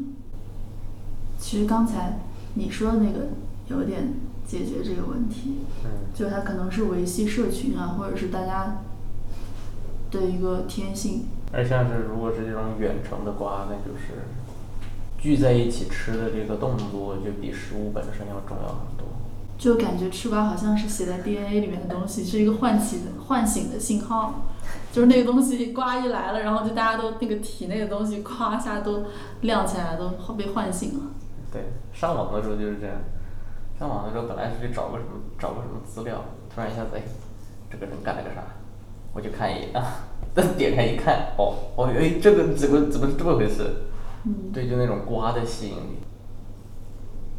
[1.40, 2.20] 其实刚才
[2.55, 3.31] 你说的那个
[3.66, 4.14] 有点
[4.46, 5.57] 解决这个问题，
[6.14, 8.83] 就它可能是维系社群啊，或者是大家。
[10.12, 14.29] 的一个天性，而像是如果是这种远程的瓜，那就是
[15.18, 19.07] 聚在一起吃的这个动作，就比食物本身要重要很多。
[19.59, 24.46] 就感觉吃瓜好像是写在 DNA 里面的东西，是一个唤起的、唤醒的信号，
[24.92, 29.05] 就是那个东西瓜一来了，然后就大家都那个体内的东西咵一下都
[29.42, 31.05] 亮起来，都被唤醒了。
[31.53, 32.96] 对，上网的时候就是这样，
[33.79, 37.03] 上网的时候本来是去找个什么找个什么资料，突然一下子，哎，
[37.70, 38.42] 这个人干了个啥？
[39.14, 43.85] 我就看一眼啊， 但点开一看，哦哦，哎，这个怎么怎么是这么回事？
[44.25, 45.98] 嗯，对，就那种瓜的吸引力。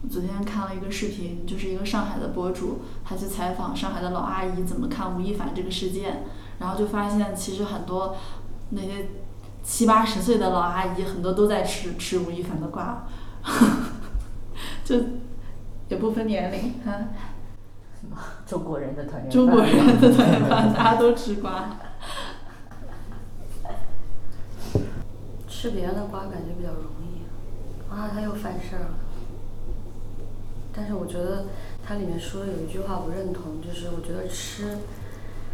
[0.10, 6.24] 昨天看了一个视频，就是一个上海的博主，他去采访上海的老阿姨怎么看吴亦凡这个事件，
[6.60, 8.16] 然后就发现其实很多
[8.72, 9.08] 那些
[9.64, 13.08] 七八十岁的老阿姨，很多都在吃吃吴亦凡的瓜，
[14.84, 14.98] 就
[15.88, 16.92] 也不分年龄哈。
[18.46, 19.32] 中国人的团圆饭。
[19.32, 21.78] 中国人的团圆饭，大家都吃瓜。
[25.48, 27.24] 吃别人的瓜感觉比较容易，
[27.90, 28.96] 啊，他又犯事儿了。
[30.76, 31.46] 但是我觉得
[31.86, 34.80] 它里面说的有一句话我认同，就是我觉得吃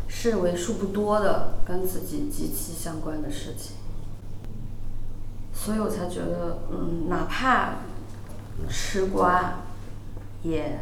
[0.08, 3.76] 是为数不多的跟自己极其相关的事情，
[5.54, 7.74] 所以我才觉得，嗯，哪怕
[8.70, 9.60] 吃瓜，
[10.42, 10.80] 也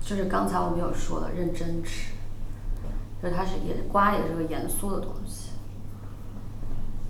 [0.00, 2.12] 就是刚才我们有说的，认真吃，
[3.22, 5.50] 就是它是也瓜也是个严肃的东西，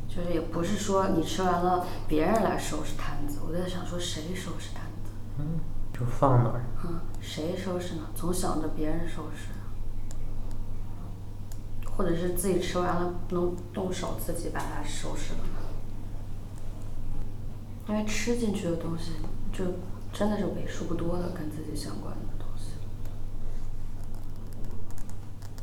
[0.08, 5.12] 就是也不是说你吃完了别人来收拾摊子，我在想说谁收拾摊子。
[5.38, 5.58] 嗯，
[5.92, 6.64] 就放那儿。
[6.84, 8.02] 嗯，谁收拾呢？
[8.14, 9.48] 总想着别人收拾，
[11.96, 15.38] 或者是自己吃完了能动手自己把它收拾了。
[17.88, 19.12] 因为吃进去的东西，
[19.52, 19.64] 就
[20.12, 22.74] 真的是为数不多的跟自己相关的东西。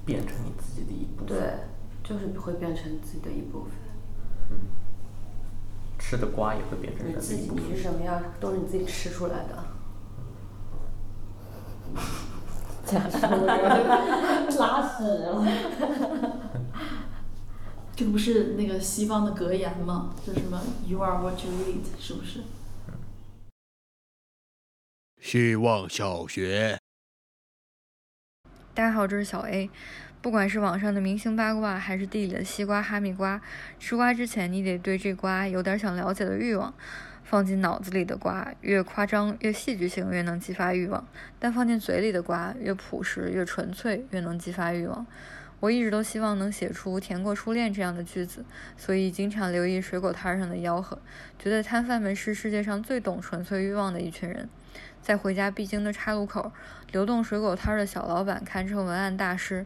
[0.07, 1.27] 变成你自己的一部分。
[1.27, 1.59] 对，
[2.03, 3.73] 就是会变成自己的一部分。
[4.49, 4.57] 嗯。
[5.99, 9.63] 吃的瓜也会变成你自己，你是什么样，都是你自己吃出来的。
[12.85, 13.19] 假说
[14.57, 15.45] 拉屎了。
[17.95, 20.13] 这个不是那个西方的格言吗？
[20.25, 22.43] 就什么 “You are what you eat”，是不是？
[25.19, 26.79] 希望小学。
[28.77, 29.71] 大家好，这是小 A。
[30.21, 33.41] 不管是网上的明星八卦，还是地里的西瓜、哈密瓜，
[33.79, 36.71] 吃瓜之前你得对这瓜有点想了解的欲望。
[37.23, 41.03] 放进脑子里的瓜越夸张越戏剧性，越能激发欲望；
[41.39, 45.07] 但放进嘴里的瓜越朴实越纯粹，越能激发欲望。
[45.59, 48.45] 我一直都希望能写出“甜过初恋”这样的句子，
[48.77, 51.01] 所以经常留意水果摊上的吆喝，
[51.39, 54.47] 觉得摊贩们是世界上最懂纯粹欲望的一群人。
[55.07, 56.51] 在回家必经的岔路口，
[56.91, 59.65] 流动水果摊的小老板堪称文案大师。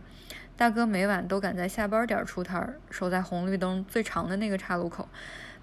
[0.56, 5.10] 大哥每晚都赶在下班点出摊儿，守在红绿灯最长的那个岔路口。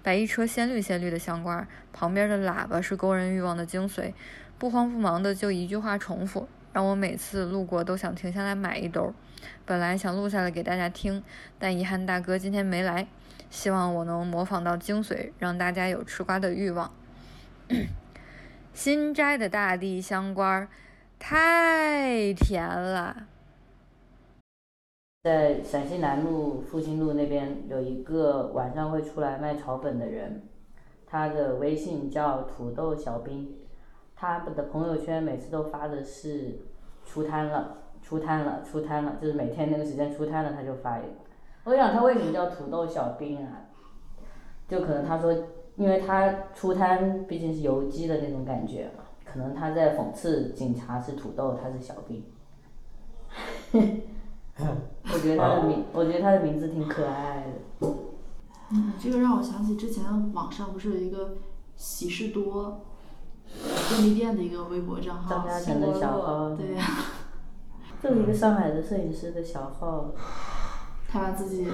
[0.03, 4.11] 摆一车鲜绿鲜绿的香瓜，旁边的喇叭是勾人欲望的精髓，
[4.57, 9.13] 不慌不忙的就一句话重复，让我每次路过都想停下来买一兜。
[9.63, 11.23] 本来想录下来给大家听，
[11.57, 13.07] 但遗憾大哥今天没来。
[13.49, 16.91] 希望我能模仿到精髓，让大家有吃瓜的欲望。
[18.79, 20.65] 新摘的大地香瓜，
[21.19, 23.27] 太甜了。
[25.21, 30.43] 在陕西南路复兴路那边有一个晚上会出来卖炒粉的人，
[31.05, 33.53] 他的微信叫土豆小兵，
[34.15, 36.59] 他的朋友圈每次都发的是
[37.05, 41.09] 出摊了，出摊了，出摊了，就是每天那个时间出摊了他就发一个。
[41.65, 43.65] 我想他为什么叫土豆小兵啊？
[44.69, 45.35] 就可能他说，
[45.79, 52.21] 因为他出摊毕竟是游击的那种感觉嘛，可能他在讽刺警察是土豆，他是小兵。
[53.71, 57.45] 我觉得他的名，我觉得他的名字挺可爱
[57.79, 57.87] 的。
[58.71, 61.37] 嗯，这个让我想起之前网上不是有一个
[61.77, 62.81] 喜事多
[63.87, 66.55] 便利店的一个微博账号，张嘉诚的小号。
[66.55, 66.83] 对呀。
[68.03, 70.11] 就是一个上海的摄影师的小号。
[71.11, 71.65] 他把自己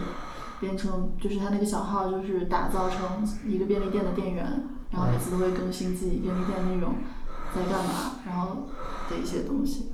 [0.65, 4.43] 变成，就是他那个小号，就是打造成一个便利店的店员，
[4.89, 6.95] 然后每次都会更新自己便利店内容
[7.53, 8.67] 在干嘛，然后
[9.09, 9.91] 的一些东西，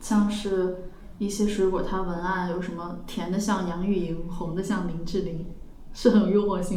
[0.00, 0.90] 像是。
[1.16, 5.46] 一些水果，它文案有什么甜的像杨钰莹，红的像林志玲，
[5.92, 6.76] 是很有诱惑性。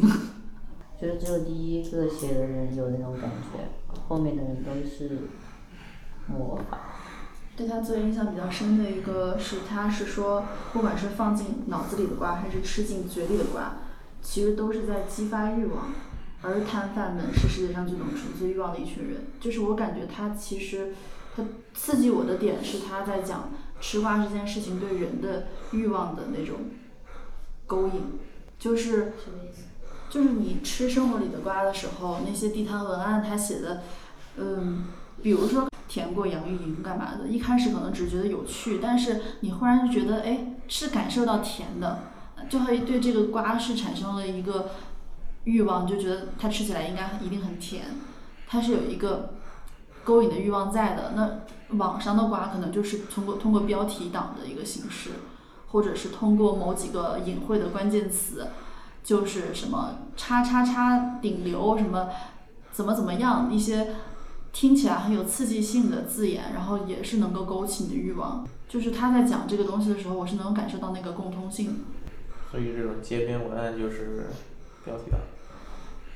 [1.00, 3.68] 觉得只有第一个写的人有那种感觉，
[4.08, 5.28] 后面的人都是
[6.28, 6.80] 模仿。
[7.58, 13.78] 对他最印象比较深的一个是，他是说，不管是放进脑子里的瓜，还是吃进嘴里的瓜，
[14.22, 15.88] 其实都是在激发欲望。
[16.44, 19.28] 而摊贩们是世界上最懂纯粹欲望的一群人。
[19.42, 20.94] 就是我感觉他其实，
[21.36, 21.44] 他
[21.74, 23.50] 刺激我的点是他在讲。
[23.80, 26.56] 吃瓜这件事情对人的欲望的那种
[27.68, 28.18] 勾引，
[28.58, 29.66] 就是什么意思
[30.10, 33.84] 就是你吃生活里的瓜的时候，那些地摊文案他写的，
[34.38, 34.86] 嗯，
[35.22, 42.00] 比如说甜过杨钰莹干嘛的，一开始可能只觉得有趣，但是你忽然就觉得，哎，是感受到甜的，
[42.50, 44.72] 就会对这个瓜是产生了一个
[45.44, 47.86] 欲望，就觉得它吃起来应该一定很甜，
[48.48, 49.34] 它是有一个
[50.04, 51.40] 勾引的欲望在的，那。
[51.72, 55.10] 网上的瓜可能就是通过通过标题党的一个形式，
[55.68, 58.48] 或者是通过某几个隐晦的关键词，
[59.04, 62.08] 就是什么叉叉叉顶流什么，
[62.72, 63.96] 怎么怎么样一些
[64.60, 68.44] 听起来很有刺激性的字眼，然后也是能够勾起你的欲望。
[68.68, 71.86] 就是他在讲这个东西的时候，我是能感受到那个共通性。
[72.50, 74.32] 所以这种街边文案就是
[74.84, 75.20] 标题党。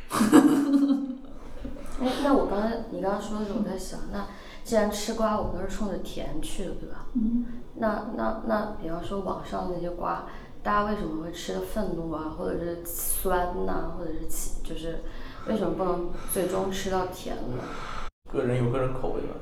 [2.01, 4.25] 哎，那我刚才你刚刚说的时候，我在想那。
[4.63, 7.05] 既然吃瓜，我们都是冲着甜去的，对吧？
[7.13, 7.45] 嗯。
[7.75, 10.25] 那那那，比方说网上那些瓜，
[10.63, 15.03] 大家为什么会吃的愤怒啊，或者是酸呐，或者是气，就是
[15.47, 18.00] 为什么不能最终吃到甜的？
[18.31, 19.35] 个人有个人口味吧，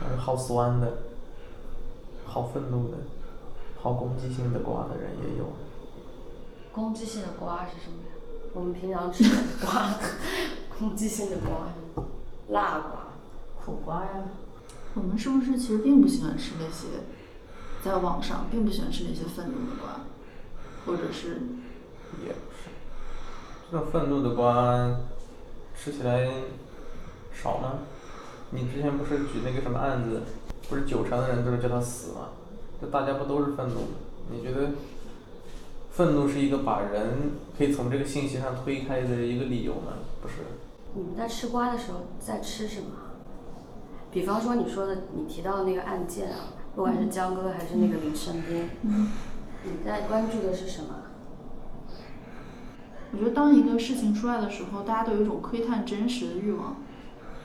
[0.00, 0.98] 但是好酸的，
[2.24, 2.98] 好愤怒的，
[3.80, 5.52] 好攻击性的瓜的人也有。
[6.72, 8.12] 攻击性的瓜是什么呀？
[8.54, 9.94] 我们平常吃的瓜，
[10.78, 12.06] 攻击性的瓜？
[12.48, 13.06] 辣瓜、
[13.64, 14.24] 苦瓜呀。
[14.94, 16.86] 我们是不是其实并不喜欢吃那些，
[17.82, 20.00] 在网上并不喜欢吃那些愤怒的瓜，
[20.84, 21.40] 或者是
[22.24, 22.68] 也不是，
[23.70, 24.96] 这种愤怒的瓜
[25.74, 26.28] 吃起来
[27.32, 27.78] 少吗？
[28.52, 30.22] 你之前不是举那个什么案子，
[30.68, 32.28] 不是九成的人都是叫他死吗？
[32.80, 33.88] 这大家不都是愤怒吗？
[34.30, 34.70] 你觉得
[35.90, 39.94] 愤怒是一个把人可以从这个信息上推开的一个理由吗？
[40.20, 40.34] 不是。
[40.94, 42.90] 你们在吃瓜的时候在吃什么？
[44.10, 49.08] 比方说你说的，你提到的那个案件啊，不管是江哥还是那个林生斌，嗯
[49.64, 50.96] 你在关注的是什么？
[53.12, 56.76] 我觉得当一个事情出来的时候，大家都有一种窥探真实的欲望，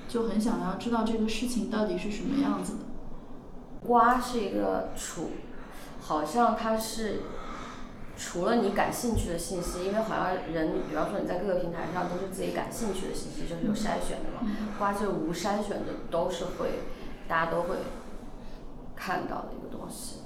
[0.07, 2.79] 就很想要知道这个事情到底是什么样子的。
[3.85, 5.31] 瓜是一个除，
[6.01, 7.21] 好像它是
[8.17, 14.51] 除了你感兴趣的信息，因为好像人，比方说你在各个平台上都是自己感兴趣的信息，就是有筛选的嘛。
[14.79, 16.79] 瓜就是无筛选的，都是会，
[17.27, 17.75] 大家都会
[18.95, 20.21] 看到的一个东西。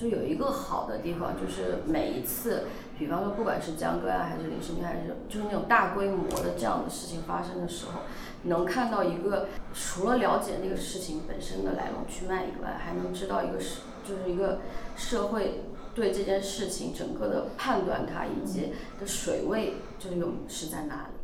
[0.00, 8.02] 就有一个好的地方，就是每一次，比方说不管是江歌啊，还是林生斌，还是就是那种大规模的这样的事情发生的时候，
[8.44, 14.60] 能看到一个除了了解那个事情本身的来龙去脉以外，还能知道一个是就是一个
[14.96, 15.64] 社会
[15.96, 21.18] 对这件事情整个的判断它以及的水位就是有是在哪里。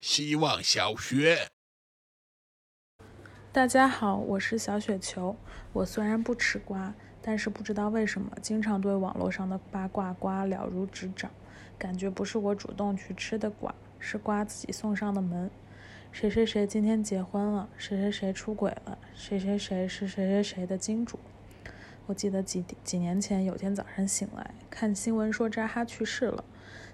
[0.00, 1.46] 希望小学。
[3.52, 5.36] 大家好，我是小雪球。
[5.72, 11.30] 我虽然不吃瓜，但是不知道为什么，经常对网络上的八卦瓜了如指掌，
[11.78, 15.50] 感觉不是我主动去吃的瓜，是瓜自己送上的门。
[16.10, 21.18] 谁谁谁今天结婚了，谁谁谁出轨了，谁谁谁是谁谁谁的金主。
[22.06, 26.44] 我记得几几年前有天早上醒来，看新闻说扎哈去世了，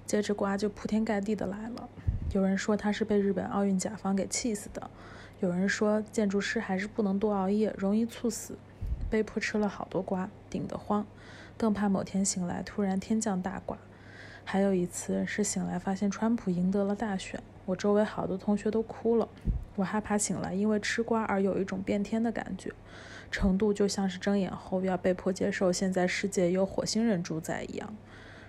[0.07, 1.89] 接着瓜就铺天盖地的来了。
[2.33, 4.89] 有人说他是被日本奥运甲方给气死的。
[5.41, 8.59] 有人说建筑师还是不能多熬夜，容易猝死，
[9.09, 11.07] 被迫吃了好多瓜，顶得慌，
[11.57, 13.79] 更怕某天醒来突然天降大瓜。
[14.45, 19.29] 还有一次是醒来发现川普赢得了大选，我周围好多同学都哭了，
[19.77, 22.73] 我害怕醒来因为吃瓜而有一种变天的感觉，
[23.31, 27.95] 程度就像是睁眼后要被迫接受现在世界有火星人主宰一样。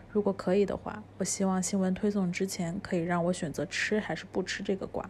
[0.10, 5.08] 如果可以的话，我希望新闻推送之前可以让我选择吃还是不吃这个瓜。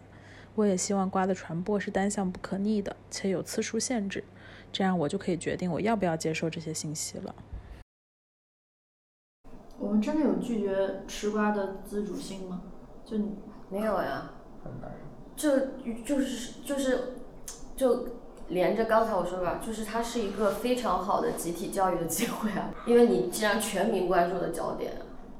[0.59, 4.21] 我也希望瓜的传播是单向不可逆的，且有次数限制，
[4.73, 7.33] 这样我就可以决定我要不要接受这些信息了。
[9.77, 12.61] 我们真的有拒绝吃瓜的自主性吗？
[13.05, 13.17] 就
[13.69, 14.31] 没有呀，
[14.61, 14.91] 很难。
[15.33, 15.67] 这
[16.05, 17.13] 就是就是
[17.77, 18.09] 就
[18.49, 24.91] 连着刚才我说吧，就是它是一个非常好的集体教育的机会啊，因为你既然全民关注的焦点，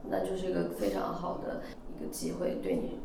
[0.10, 1.62] 那就是一个非常好的
[1.94, 2.98] 一个机会，对你。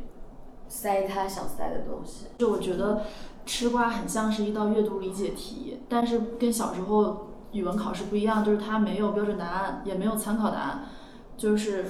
[0.69, 3.03] 塞他想塞的东西，就我觉得
[3.47, 10.85] 吃瓜很像是一道阅读理解题，但是跟小时候语文考试不一样，就是它没有标准答案，也没有参考答案，
[11.37, 11.87] 就是，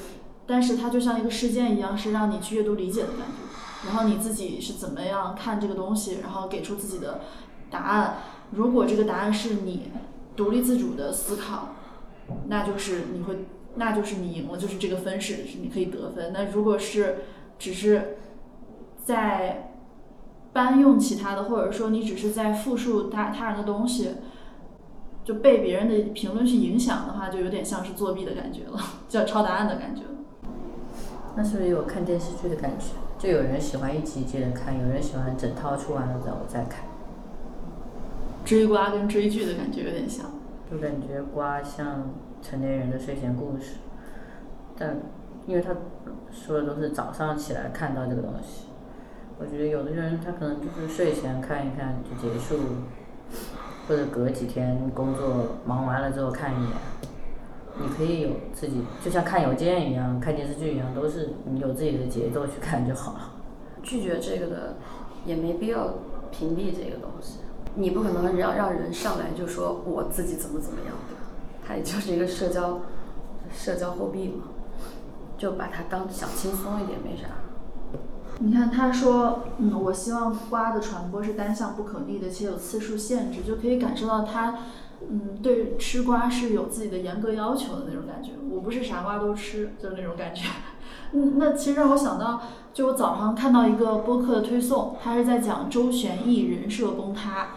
[0.47, 7.21] 但是它就像一个事件一样，是让你去阅读理解的感觉，然后你自己是怎么样看这个东西，然后给出自己的
[7.71, 8.17] 答案。
[8.51, 9.91] 如果这个答案是你
[10.37, 11.71] 独立自主的思考，
[12.49, 13.47] 那就是你会，
[13.77, 16.33] 那就是你赢了，就是这个分是是你可以得分。
[16.33, 17.25] 那如果是
[17.59, 18.19] 只是
[19.05, 19.71] 在
[20.53, 24.17] 搬用其他的，或者说你只是在复述他他人的东西，
[25.23, 30.03] 就被别人的评论去影响的话，就有点像是作弊的感觉了，叫抄答案的感觉。
[31.37, 32.87] 那是不是有看电视剧的感觉？
[33.19, 36.85] 就有人喜欢一集一集的看，有人喜欢整套出完了之后再看。
[38.45, 40.27] 追瓜跟追剧的感觉有点像。
[40.71, 43.77] 就感觉瓜像成年人的睡前故事，
[44.79, 44.97] 但
[45.47, 45.75] 因为他
[46.31, 48.67] 说的都是早上起来看到这个东西。
[49.39, 52.57] 我觉得有的人他可能就是睡前看一看就结束，
[53.89, 56.73] 或者隔几天工作忙完了之后看一眼。
[57.77, 63.33] 你可以有自己，就像看邮件一样，看电视剧一样，都是你有自己的节奏去看就好了。
[63.83, 64.77] 拒绝这个的，
[65.27, 65.95] 也没必要
[66.31, 67.41] 屏蔽这个东西。
[67.75, 71.21] 你不可能让让人上来就说我自己怎么怎么样，对吧？
[71.67, 72.79] 它也就是一个社交
[73.53, 74.45] 社交货币嘛，
[75.37, 77.27] 就把它当想轻松一点没啥。
[78.41, 84.59] 你看，他说，嗯，我希望瓜的传播是单向不可逆的，且有次数限制，就可以感受到他，
[85.09, 88.33] 嗯，对吃瓜是有自己的严格要求的那种感觉。
[88.51, 90.43] 我不是啥瓜都吃，就是那种感觉。
[91.13, 97.51] 嗯，那其实让我想到，就我早上看到一个播客的推送，他是在讲周旋毅人设崩塌，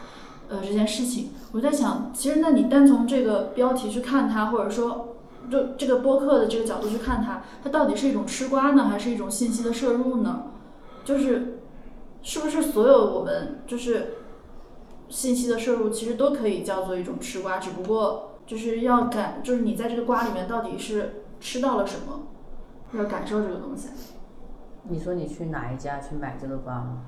[0.47, 1.31] 呃这件事情。
[1.53, 5.15] 我在想，其实那你单从这个标题去看它，或者说
[5.49, 10.43] 就这个播客的这个角度去看它，它到底是一种吃瓜呢，还是一种信息的摄入呢？
[11.07, 11.59] 就是
[12.21, 14.15] 是不是所有我们就是
[15.07, 22.27] 信息的摄入，其实都可以叫做一种吃瓜，只不过就是要感，就是你在这个瓜里面到底是吃到了什么，
[22.91, 23.87] 要感受这个东西。
[24.83, 27.03] 你说你去哪一家去买这个瓜吗？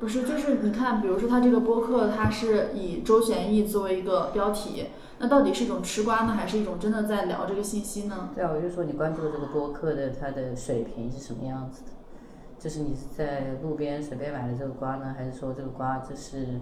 [0.00, 4.86] 不是，就是你看，比如说他这个播客，它是以周旋义作为一个标题，
[5.20, 8.30] 那到底是一种吃瓜呢，还是一种真的在聊这个信息呢？
[8.34, 11.92] 对啊，我就说你关注的这个播客的它的水平是什么样子的？
[12.60, 16.60] 就是你是在路边随便买的这个瓜呢，还是说这个瓜就是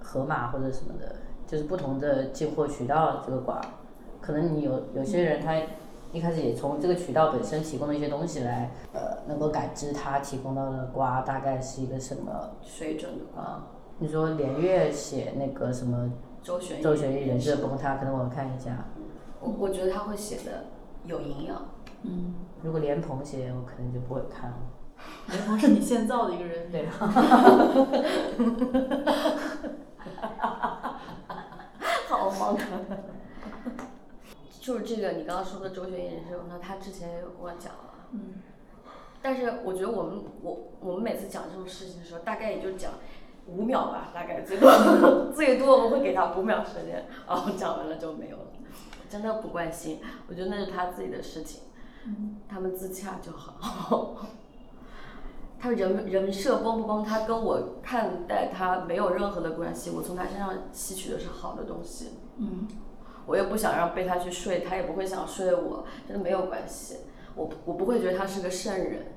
[0.00, 1.16] 盒马或者什么的？
[1.46, 3.58] 就是不同的进货渠道这个瓜，
[4.20, 5.54] 可能你有有些人他
[6.12, 13.62] 一开始也从这个渠道本身提供的一些东西来，呃，能够感知他提供到的瓜大概是一个什么水准的瓜。
[13.98, 18.84] 你说连月写那个什么周旋周旋毅人设崩塌，可能我看一下。
[19.40, 20.64] 我我觉得他会写的
[21.06, 21.62] 有营养。
[22.02, 22.34] 嗯。
[22.62, 24.56] 如果连鹏写，我可能就不会看了。
[25.30, 26.70] 连鹏是你现造的一个人。
[26.70, 26.86] 对。
[32.08, 32.66] 好荒唐。
[34.60, 37.94] 就是这个你刚刚说的周旋毅人设，那他之前也有跟我讲了。
[38.12, 38.34] 嗯。
[39.20, 42.92] 但是我觉得我们我我们每次讲这种事情的时候，大概也就讲
[43.46, 44.70] 五秒吧，大概最多
[45.34, 48.44] 最多我们会给他五秒时间，然后讲完了就没有了。
[49.10, 51.62] 真的不关心，我觉得那是他自己的事情，
[52.04, 54.16] 嗯他们自洽就好。
[55.58, 59.90] 他人人设崩不崩，他跟我看待他没有任何的关系。
[59.90, 62.10] 我从他身上吸取的是好的东西。
[62.36, 62.68] 嗯。
[63.26, 66.98] 我又不想让被他去睡，他也不会想睡我，真的没有关系。
[67.34, 69.14] 我我不会觉得他是个圣人，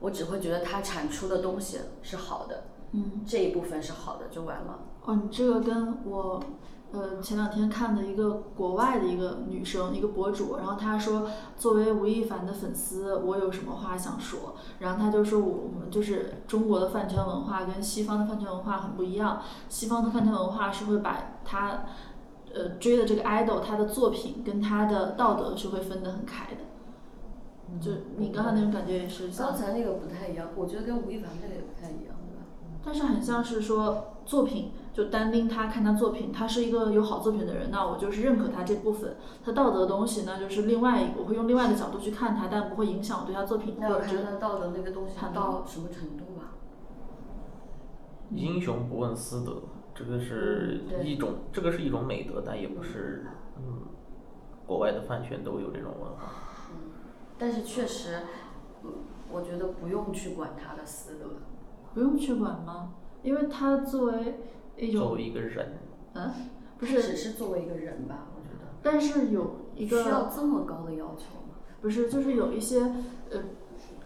[0.00, 2.64] 我只会觉得他产出的东西是好的。
[2.92, 3.24] 嗯。
[3.26, 4.80] 这一部分是好的就完了。
[5.04, 6.42] 哦，你这个跟我。
[6.92, 11.26] 呃，前两天看的一个国外的一个女生，一个博主，然后她说，
[11.56, 14.54] 作为吴亦凡的粉丝，我有什么话想说？
[14.78, 19.40] 然后她就说，我们就是中国的饭圈文化跟西方的饭圈文化很不一样，
[19.70, 21.84] 西方的饭圈文化是会把他，
[22.52, 26.60] 呃，追的这个 idol 他的作品跟他的道德是会分得很开的。
[27.80, 29.28] 就你刚才那种感觉也是。
[29.30, 32.44] 刚才那个不太一样，我觉得跟吴亦凡这个也不太一样，对吧？
[32.84, 34.72] 但是很像是说作品。
[34.92, 39.16] 就单拎他看他作品，他是一个有好作品的人，那我就是认可他这部分。
[39.42, 43.76] 他道德的东西，那就是另外一个，我会用另外的角度去看他，但不会影响我对他作品。
[43.80, 46.52] 那要看他道德那个东西他到什么程度吧。
[48.30, 49.62] 英雄不问私德，
[49.94, 53.24] 这个是一种，嗯、这个是一种美德，但也不是，
[53.56, 53.84] 嗯，
[54.66, 56.32] 国外的饭圈都有这种文化。
[56.70, 56.90] 嗯，
[57.38, 58.20] 但是确实，
[58.84, 58.90] 嗯，
[59.30, 61.26] 我觉得不用去管他的私德。
[61.94, 62.92] 不用去管吗？
[63.22, 64.38] 因为他作为。
[64.92, 65.78] 作为一个人，
[66.14, 66.30] 嗯，
[66.78, 68.70] 不是，只是作为一个人吧，我觉得。
[68.82, 71.56] 但是有一个需要这么高的要求吗？
[71.80, 72.80] 不是，就是有一些
[73.30, 73.40] 呃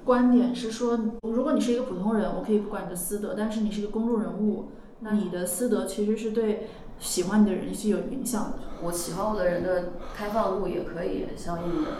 [0.04, 4.66] 观点是说，如果你是一个普通人，我可以不管你的私德，但是你是一个公众人物，
[5.00, 8.58] 那你的私德其实是对喜欢你的人是有影响的。
[8.82, 11.90] 我喜欢我的人的开放度也可以相应的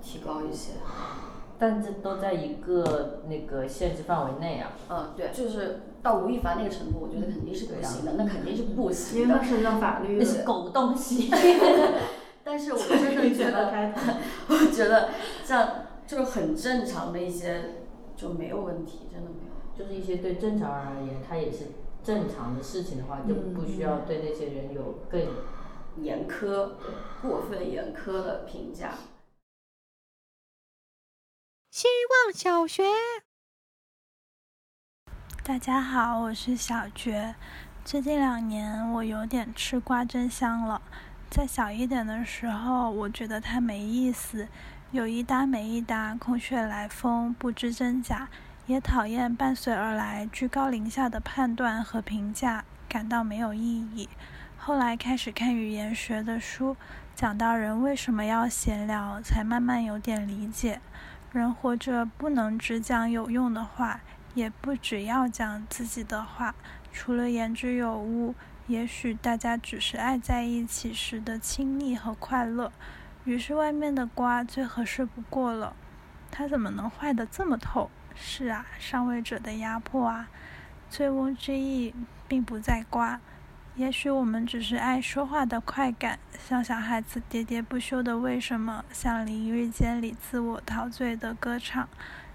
[0.00, 0.72] 提高一些。
[1.58, 4.72] 但这都在一个那个限制范围内啊。
[4.90, 9.34] 嗯，对，就是到吴亦凡那个程度，我觉得肯定是不行的，那肯定是不行的。
[9.34, 11.28] 因为是让法律那是狗东西。
[12.44, 13.92] 但是我真的觉得，
[14.46, 15.10] 我觉得
[15.44, 17.82] 像就是很正常的一些
[18.14, 19.52] 就没有问题，真的没有。
[19.76, 21.64] 就是一些对正常人而言，他也是
[22.04, 25.20] 正常的事情的话，就不需要对那些人有更
[25.96, 26.70] 严苛、
[27.20, 28.94] 过分严苛的评价。
[31.72, 31.88] 希
[32.24, 32.84] 望小学，
[35.46, 37.36] 大家好，我是小觉。
[37.84, 40.82] 最近两年，我有点吃瓜真香了。
[41.30, 44.48] 在小一点的时候，我觉得它没意思，
[44.90, 48.26] 有一搭没一搭，空穴来风，不知真假，
[48.66, 54.08] 也讨厌伴随而来居高临下的判断和评价，感到没有意义。
[54.56, 56.76] 后来开始看语言学的书，
[57.14, 60.80] 讲到人为什么要闲聊，才慢慢有点理解。
[61.30, 64.00] 人活着不能只讲有用的话，
[64.36, 66.54] 也不只要讲自己的话。
[66.92, 68.34] 除了言之有物，
[68.66, 72.70] 也许大家只是爱在一起时的亲密和快乐。
[73.24, 75.74] 于是外面的瓜最合适不过了。
[76.30, 77.90] 它怎么能坏得这么透？
[78.14, 80.28] 是啊，上位者的压迫啊。
[80.90, 81.94] 醉翁之意
[82.28, 83.20] 并不在瓜，
[83.74, 91.88] 也许我们只是爱说话的快感，像小孩子喋喋不休的为什么，像淋浴间里自我陶醉的歌唱。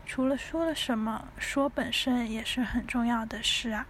[0.05, 3.87] 除了说了什么，说本身也是很重要的事啊。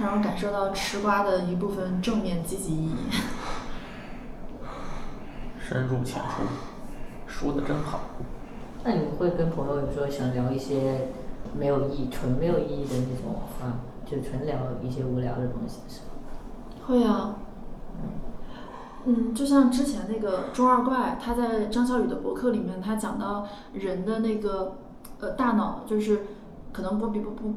[0.00, 3.10] 让我感受到吃瓜的一部分正面积极意义。
[5.60, 6.42] 深入浅出，
[7.26, 8.00] 说的真好。
[8.84, 11.08] 那你们会跟朋友有说想聊一些
[11.54, 16.06] 没有意义、纯没有意义的那种话，就纯聊一些无聊的东西是吗？
[16.86, 17.36] 会啊。
[18.00, 18.08] 嗯，
[19.06, 24.76] 嗯就像之前那个中二怪，他在张小雨的博客里面，他讲到人的那个
[25.20, 26.26] 呃大脑，就是
[26.72, 27.54] 可能不比不不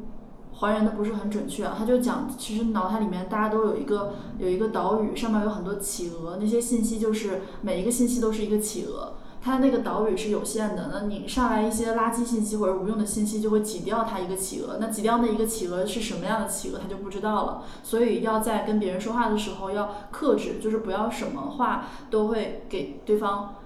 [0.54, 1.74] 还原的不是很准确啊。
[1.76, 9.14] 他就讲，其实脑海里面大家都有一个有一个岛屿，上面有很多企鹅，那些信息就是每一个信息都是一个企鹅。
[9.44, 14.76] 它那个岛屿是有限的，那你上来一些垃圾信息或者无用的信息，就会挤掉它一个企鹅。
[14.80, 17.64] 那挤掉那一个企鹅是什么样的企鹅，他就不知道了。
[17.82, 23.56] 所以要在跟别人说话的时候要克制，就是不要什么话都会给对方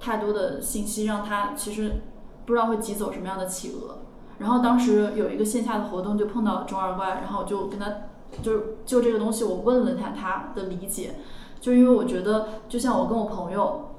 [0.00, 2.00] 太多的信息，让他其实
[2.46, 3.98] 不知道会挤走什么样的企鹅。
[4.38, 7.92] 然后当时有一个线下的活动，就碰到中二怪，然后我就跟他
[8.42, 11.16] 就就这个东西，我问了他他的理解，
[11.60, 13.89] 就因为我觉得，就像我跟我朋友。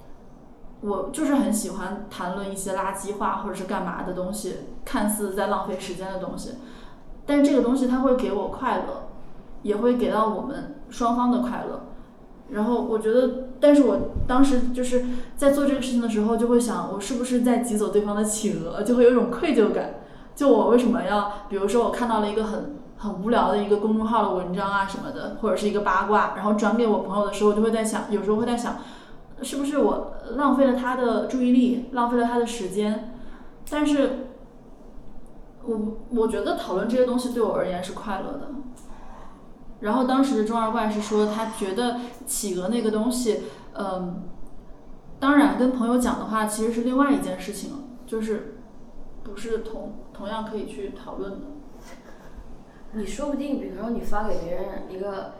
[0.82, 6.56] 我就是很喜欢谈论一些垃圾话或者是干嘛的东西，看似在浪费时间的东西，
[7.26, 9.10] 但这个东西它会给我快乐，
[9.62, 11.84] 也会给到我们双方的快乐。
[12.50, 15.06] 然后我觉得，但是我当时就是
[15.38, 20.02] 在做这个事情的时候，就会想，我是不是在挤走对方的企鹅，就会有一种愧疚感。
[20.36, 28.78] 就我为什么要，比如说我看到了一个很很无聊的一个公众号的文章啊什么的，或者是一个八卦，然后转给我朋友的时候，就会在想，有时候会在想。
[29.44, 33.14] 是不是我浪费了他的注意力，浪费了他的时间？
[33.70, 34.28] 但是，
[35.64, 38.50] 我我觉得讨论这些东西对我而言是快乐的。
[39.80, 43.42] 然后当时的中二怪是说，他觉得企鹅那个东西，
[43.74, 44.24] 嗯，
[45.20, 47.72] 当然跟朋友讲的话其实是另外一件事情，
[48.06, 48.58] 就是
[49.24, 51.48] 不是同同样可以去讨论的。
[52.94, 55.34] 你说不定，比如说你发给别人一个。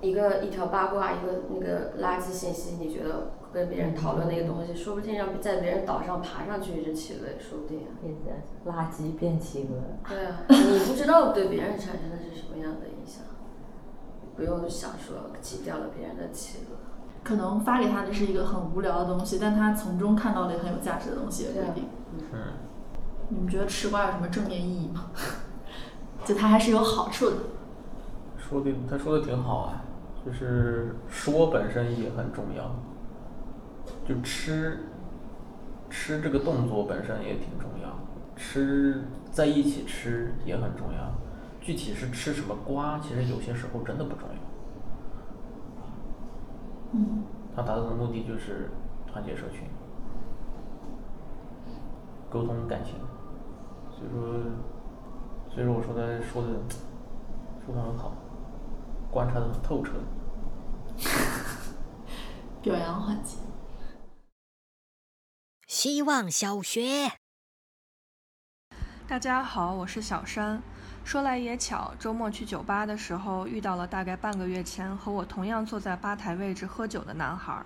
[0.00, 7.80] 一个一条八卦，一个那个垃圾信息，你觉得跟别人讨论那个东西，说不定让在别人岛上爬上去一只企鹅，也说不定。
[8.02, 10.08] 变垃圾变企鹅。
[10.08, 13.24] 对啊，你不知道对别人产生的是什么样的影响，
[14.36, 16.76] 不用想说挤掉了别人的企鹅。
[17.24, 21.88] 可能发给他的是一个很无聊的东西，但他从中看到了很有价值的东西，也不一定。
[22.32, 22.38] 嗯。
[23.28, 25.10] 你们觉得吃瓜有什么正面意义吗？
[26.24, 27.36] 就它还是有好处的。
[28.38, 29.82] 说的，他说的挺好啊。
[30.26, 32.74] 就是说本身也很重要，
[34.04, 34.80] 就吃，
[35.88, 37.96] 吃这个动作本身也挺重要，
[38.34, 41.12] 吃在一起吃也很重要，
[41.60, 44.34] 具体是吃什么瓜，其实有些时候真的不重要。
[46.94, 47.22] 嗯。
[47.54, 48.68] 他达到的目的就是
[49.06, 49.62] 团结社群，
[52.28, 52.96] 沟通感情，
[53.90, 54.20] 所以说，
[55.48, 56.48] 所以说我说他说的
[57.64, 58.12] 说的很好，
[59.10, 59.92] 观察的很透彻。
[62.62, 63.36] 表扬环节。
[65.66, 67.12] 希望小学。
[69.06, 70.62] 大家好，我是小山。
[71.04, 77.64] 说来也巧，周末去酒吧的时候遇到了大概半个月前和我同样坐在吧台位置喝酒的男孩。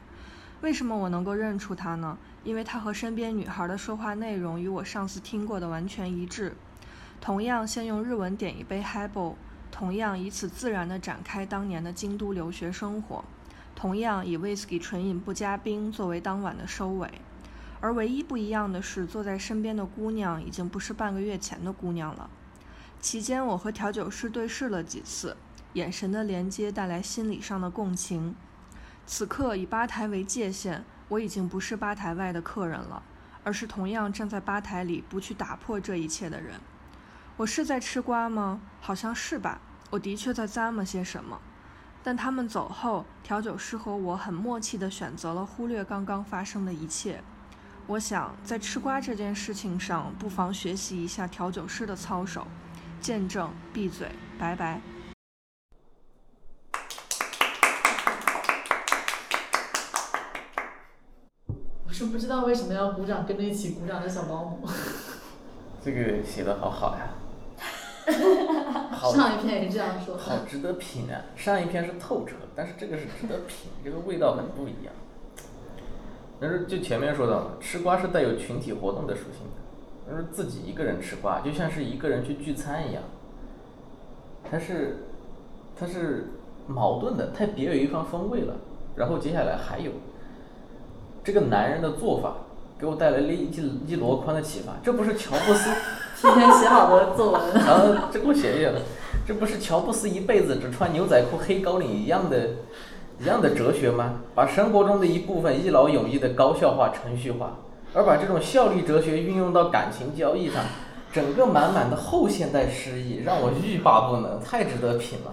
[0.61, 2.19] 为什么我能够认出他呢？
[2.45, 6.55] 因为他和身边女孩的说话内容与我上次听过的完全一致。
[7.19, 9.37] 同样，先用日文点一杯 Highball。
[9.81, 13.25] 同样以此自然地展开当年的京都留学生活，
[13.75, 17.11] 同样以威士忌纯饮不加冰作为当晚的收尾，
[17.81, 22.29] 而唯一不一样的是，坐在身边的姑娘已经不是半个月前的姑娘了。
[23.01, 25.35] 期间，我和调酒师对视了几次，
[25.73, 28.37] 眼神的连接带来心理上的共情。
[29.07, 33.03] 此刻，以吧台为界限，我已经不是吧台外的客人了，
[33.45, 36.61] 而是同样站在吧台里不去打破这一切的人。
[37.39, 38.61] 我是在吃瓜吗？
[38.83, 39.63] 好像是吧。
[39.91, 41.41] 我的确在咂摸些什么，
[42.05, 47.21] 但他们走后，调酒师和我很默契地选择了忽略刚刚发生的一切。
[47.89, 52.47] 我想，在吃瓜这件事情上，不妨学习一下调酒师的操守：
[53.01, 54.81] 见证，闭嘴，拜拜。
[61.85, 64.69] 我是不知道为什么要鼓掌，跟着一起鼓掌的小保姆。
[65.85, 67.20] 这个写的好好呀。
[68.11, 70.17] 上一篇也这样说。
[70.17, 71.21] 好值得品啊！
[71.37, 74.93] 上一篇是透彻，但是这个是值得品，这个味道很不一样。
[76.41, 83.03] 但是就前面说到了，吃瓜是带有群体活动的属性的，就是自己一个人吃瓜，就像是一个人去聚餐一样。
[84.51, 85.05] 它是
[85.77, 86.31] 它是
[86.67, 88.55] 矛盾的，太别有一番风味了。
[88.97, 89.93] 然后接下来还有
[91.23, 92.35] 这个男人的做法，
[92.79, 93.51] 给我带来了一
[93.87, 94.73] 一箩筐的启发。
[94.83, 95.71] 这不是乔布斯
[96.21, 97.41] 提前写好的作文。
[97.65, 98.81] 啊，这给我写一写了。
[99.27, 102.49] 这不是乔布斯一辈子只穿牛仔裤、黑高领一样的，
[103.21, 104.15] 一样的哲学吗？
[104.35, 107.57] 把生活中的一部分一劳永逸的高效化、程序化，
[107.95, 110.63] 而把这种效率哲学运用到感情交易上，
[111.13, 115.33] 整个满满的后现代诗意，让我欲罢不能，太值得品了。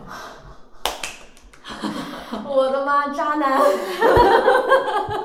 [2.47, 3.59] 我的妈，渣男！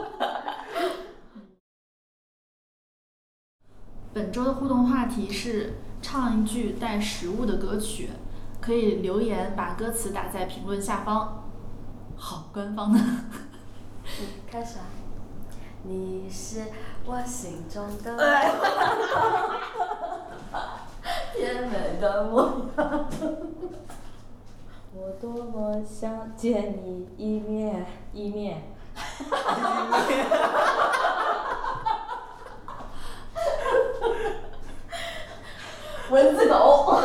[4.14, 8.10] 本周的互动话题是唱一句带食物的歌曲，
[8.60, 11.44] 可以留言把歌词打在评论下方。
[12.16, 13.00] 好，官方的。
[14.50, 14.84] 开始啊！
[15.84, 16.60] 你是
[17.06, 18.16] 我心中的
[21.34, 23.06] 甜美的模样。
[24.94, 28.62] 我多么想见你一面，一面。
[36.10, 37.00] 蚊子狗。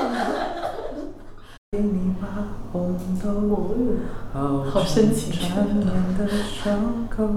[1.72, 2.28] 给你把
[2.72, 3.96] 红豆，
[4.72, 5.32] 好深情。
[6.18, 7.28] 的伤口。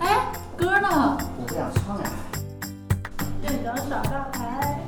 [0.00, 1.16] 哎，歌呢？
[1.38, 2.10] 我不想唱呀。
[3.40, 4.80] 店长耍大牌。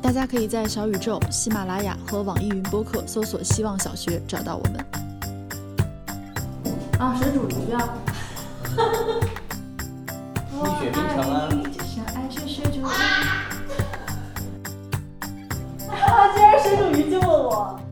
[0.00, 4.84] 大家可以在小宇宙、喜马拉雅和网易云播客搜索“希望小学”找到我们。
[6.98, 7.98] 啊，谁主题啊？
[8.76, 9.20] 哈哈哈
[10.52, 11.62] 我爱你
[16.34, 17.83] 竟然水煮鱼救了我。